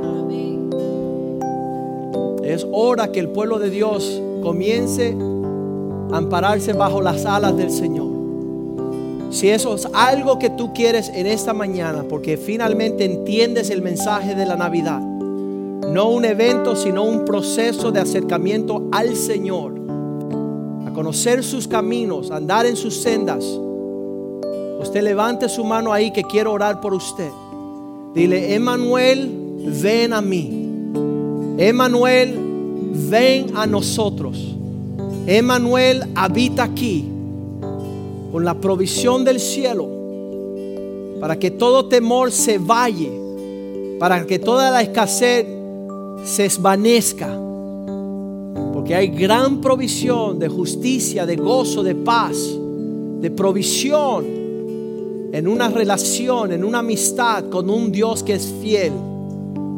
Es 2.44 2.64
hora 2.70 3.10
que 3.10 3.18
el 3.18 3.28
pueblo 3.28 3.58
de 3.58 3.70
Dios 3.70 4.22
comience 4.40 5.16
a 6.12 6.16
ampararse 6.16 6.74
bajo 6.74 7.02
las 7.02 7.26
alas 7.26 7.56
del 7.56 7.72
Señor. 7.72 8.07
Si 9.30 9.50
eso 9.50 9.74
es 9.74 9.86
algo 9.92 10.38
que 10.38 10.48
tú 10.48 10.72
quieres 10.72 11.10
en 11.14 11.26
esta 11.26 11.52
mañana, 11.52 12.04
porque 12.08 12.38
finalmente 12.38 13.04
entiendes 13.04 13.68
el 13.68 13.82
mensaje 13.82 14.34
de 14.34 14.46
la 14.46 14.56
Navidad, 14.56 15.00
no 15.00 16.08
un 16.08 16.24
evento, 16.24 16.74
sino 16.74 17.02
un 17.04 17.26
proceso 17.26 17.92
de 17.92 18.00
acercamiento 18.00 18.88
al 18.90 19.14
Señor, 19.14 19.74
a 20.86 20.92
conocer 20.94 21.44
sus 21.44 21.68
caminos, 21.68 22.30
andar 22.30 22.64
en 22.64 22.76
sus 22.76 22.96
sendas. 22.96 23.44
Usted 24.80 25.02
levante 25.02 25.48
su 25.48 25.62
mano 25.62 25.92
ahí 25.92 26.10
que 26.10 26.22
quiero 26.22 26.52
orar 26.52 26.80
por 26.80 26.94
usted. 26.94 27.30
Dile, 28.14 28.54
Emanuel, 28.54 29.30
ven 29.82 30.14
a 30.14 30.22
mí. 30.22 30.66
Emanuel, 31.58 32.38
ven 33.10 33.54
a 33.54 33.66
nosotros. 33.66 34.56
Emanuel 35.26 36.04
habita 36.14 36.62
aquí 36.62 37.17
con 38.30 38.44
la 38.44 38.54
provisión 38.54 39.24
del 39.24 39.40
cielo 39.40 39.88
para 41.20 41.38
que 41.38 41.50
todo 41.50 41.86
temor 41.86 42.30
se 42.30 42.58
vaya, 42.58 43.10
para 43.98 44.24
que 44.26 44.38
toda 44.38 44.70
la 44.70 44.82
escasez 44.82 45.46
se 46.24 46.44
esvanezca. 46.44 47.28
Porque 48.72 48.94
hay 48.94 49.08
gran 49.08 49.60
provisión 49.60 50.38
de 50.38 50.48
justicia, 50.48 51.26
de 51.26 51.36
gozo, 51.36 51.82
de 51.82 51.94
paz, 51.94 52.36
de 53.20 53.30
provisión 53.30 54.24
en 55.32 55.48
una 55.48 55.68
relación, 55.68 56.52
en 56.52 56.64
una 56.64 56.78
amistad 56.78 57.50
con 57.50 57.68
un 57.68 57.90
Dios 57.90 58.22
que 58.22 58.34
es 58.34 58.52
fiel 58.62 58.92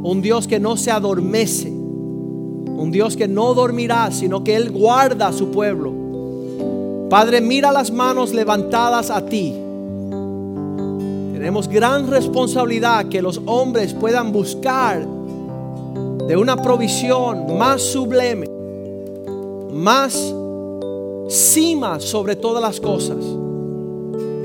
un 0.03 0.23
Dios 0.23 0.49
que 0.49 0.59
no 0.59 0.77
se 0.77 0.91
adormece, 0.91 1.69
un 1.69 2.91
Dios 2.91 3.17
que 3.17 3.29
no 3.29 3.53
dormirá, 3.55 4.11
sino 4.11 4.43
que 4.43 4.57
Él 4.57 4.71
guarda 4.71 5.29
a 5.29 5.33
su 5.33 5.51
pueblo. 5.51 5.93
Padre, 7.11 7.41
mira 7.41 7.73
las 7.73 7.91
manos 7.91 8.33
levantadas 8.33 9.11
a 9.11 9.27
ti. 9.27 9.53
Tenemos 11.33 11.67
gran 11.67 12.07
responsabilidad 12.07 13.09
que 13.09 13.21
los 13.21 13.41
hombres 13.47 13.93
puedan 13.95 14.31
buscar 14.31 15.05
de 16.29 16.37
una 16.37 16.57
provisión 16.57 17.59
más 17.59 17.83
sublime, 17.83 18.47
más 19.73 20.33
cima 21.29 21.99
sobre 21.99 22.37
todas 22.37 22.63
las 22.63 22.79
cosas. 22.79 23.19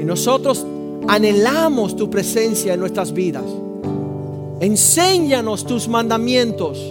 Y 0.02 0.04
nosotros 0.04 0.66
anhelamos 1.08 1.96
tu 1.96 2.10
presencia 2.10 2.74
en 2.74 2.80
nuestras 2.80 3.14
vidas. 3.14 3.46
Enséñanos 4.60 5.68
tus 5.68 5.88
mandamientos. 5.88 6.84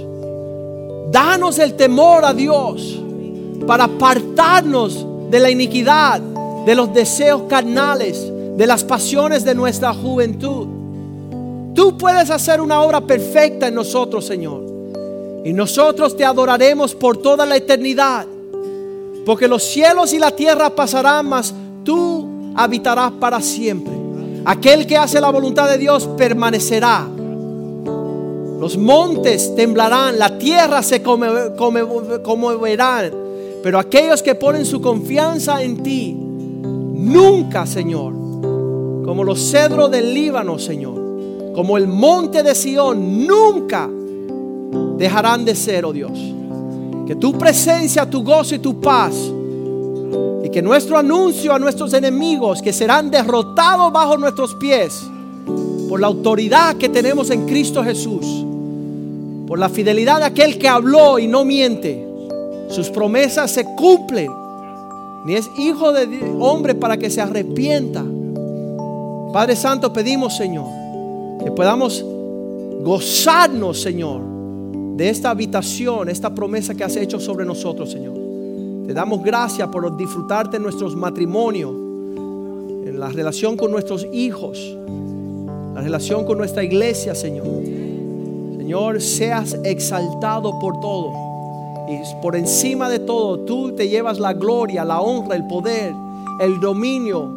Danos 1.10 1.58
el 1.58 1.74
temor 1.74 2.24
a 2.24 2.32
Dios 2.32 3.02
para 3.66 3.84
apartarnos 3.84 5.04
de 5.30 5.40
la 5.40 5.50
iniquidad, 5.50 6.20
de 6.20 6.74
los 6.74 6.94
deseos 6.94 7.42
carnales, 7.48 8.30
de 8.56 8.66
las 8.66 8.84
pasiones 8.84 9.44
de 9.44 9.54
nuestra 9.54 9.92
juventud. 9.92 10.66
Tú 11.74 11.98
puedes 11.98 12.30
hacer 12.30 12.60
una 12.60 12.80
obra 12.80 13.00
perfecta 13.00 13.68
en 13.68 13.74
nosotros, 13.74 14.24
Señor. 14.24 14.62
Y 15.44 15.52
nosotros 15.52 16.16
te 16.16 16.24
adoraremos 16.24 16.94
por 16.94 17.18
toda 17.18 17.44
la 17.44 17.56
eternidad. 17.56 18.26
Porque 19.26 19.48
los 19.48 19.62
cielos 19.62 20.12
y 20.12 20.18
la 20.18 20.30
tierra 20.30 20.70
pasarán, 20.70 21.28
mas 21.28 21.52
tú 21.82 22.52
habitarás 22.54 23.12
para 23.12 23.40
siempre. 23.40 23.92
Aquel 24.44 24.86
que 24.86 24.96
hace 24.96 25.20
la 25.20 25.30
voluntad 25.30 25.68
de 25.68 25.78
Dios 25.78 26.08
permanecerá. 26.16 27.08
Los 28.60 28.76
montes 28.76 29.54
temblarán, 29.56 30.18
la 30.18 30.38
tierra 30.38 30.82
se 30.82 31.02
conmoverá. 31.02 33.10
Pero 33.64 33.78
aquellos 33.78 34.22
que 34.22 34.34
ponen 34.34 34.66
su 34.66 34.78
confianza 34.82 35.62
en 35.62 35.82
ti, 35.82 36.14
nunca, 36.14 37.64
Señor, 37.64 38.12
como 38.12 39.24
los 39.24 39.40
cedros 39.40 39.90
del 39.90 40.12
Líbano, 40.12 40.58
Señor, 40.58 41.52
como 41.54 41.78
el 41.78 41.88
monte 41.88 42.42
de 42.42 42.54
Sión, 42.54 43.26
nunca 43.26 43.88
dejarán 44.98 45.46
de 45.46 45.54
ser, 45.54 45.86
oh 45.86 45.94
Dios. 45.94 46.12
Que 47.06 47.16
tu 47.16 47.38
presencia, 47.38 48.04
tu 48.04 48.22
gozo 48.22 48.54
y 48.54 48.58
tu 48.58 48.78
paz, 48.82 49.14
y 50.44 50.50
que 50.50 50.60
nuestro 50.60 50.98
anuncio 50.98 51.54
a 51.54 51.58
nuestros 51.58 51.94
enemigos, 51.94 52.60
que 52.60 52.70
serán 52.70 53.10
derrotados 53.10 53.90
bajo 53.90 54.18
nuestros 54.18 54.54
pies, 54.56 55.02
por 55.88 56.00
la 56.00 56.08
autoridad 56.08 56.76
que 56.76 56.90
tenemos 56.90 57.30
en 57.30 57.46
Cristo 57.46 57.82
Jesús, 57.82 58.26
por 59.46 59.58
la 59.58 59.70
fidelidad 59.70 60.18
de 60.18 60.24
aquel 60.24 60.58
que 60.58 60.68
habló 60.68 61.18
y 61.18 61.26
no 61.26 61.46
miente. 61.46 62.12
Sus 62.74 62.90
promesas 62.90 63.52
se 63.52 63.64
cumplen. 63.64 64.30
Ni 65.24 65.34
es 65.34 65.48
hijo 65.56 65.92
de 65.92 66.36
hombre 66.40 66.74
para 66.74 66.96
que 66.96 67.08
se 67.08 67.20
arrepienta. 67.20 68.04
Padre 69.32 69.54
Santo, 69.54 69.92
pedimos, 69.92 70.36
Señor, 70.36 70.66
que 71.42 71.50
podamos 71.52 72.04
gozarnos, 72.82 73.80
Señor, 73.80 74.20
de 74.96 75.08
esta 75.08 75.30
habitación, 75.30 76.08
esta 76.08 76.34
promesa 76.34 76.74
que 76.74 76.82
has 76.82 76.96
hecho 76.96 77.20
sobre 77.20 77.44
nosotros, 77.44 77.90
Señor. 77.90 78.14
Te 78.86 78.92
damos 78.92 79.22
gracias 79.22 79.68
por 79.68 79.96
disfrutarte 79.96 80.56
en 80.56 80.64
nuestros 80.64 80.96
matrimonios, 80.96 81.70
en 81.70 82.98
la 82.98 83.08
relación 83.08 83.56
con 83.56 83.70
nuestros 83.70 84.06
hijos, 84.12 84.76
la 85.74 85.80
relación 85.80 86.24
con 86.24 86.38
nuestra 86.38 86.62
iglesia, 86.64 87.14
Señor. 87.14 87.46
Señor, 88.56 89.00
seas 89.00 89.56
exaltado 89.62 90.58
por 90.58 90.80
todo. 90.80 91.33
Y 91.88 92.00
por 92.22 92.36
encima 92.36 92.88
de 92.88 92.98
todo, 92.98 93.40
tú 93.40 93.74
te 93.74 93.88
llevas 93.88 94.18
la 94.18 94.32
gloria, 94.32 94.84
la 94.84 95.00
honra, 95.00 95.36
el 95.36 95.46
poder, 95.46 95.94
el 96.40 96.60
dominio 96.60 97.30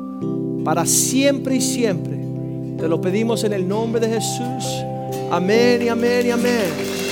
para 0.64 0.86
siempre 0.86 1.56
y 1.56 1.62
siempre. 1.62 2.18
Te 2.78 2.88
lo 2.88 3.02
pedimos 3.02 3.44
en 3.44 3.54
el 3.54 3.68
nombre 3.68 4.00
de 4.00 4.10
Jesús. 4.10 4.86
Amén 5.32 5.82
y 5.82 5.90
amén 5.90 6.26
y 6.28 6.32
amén. 6.32 7.07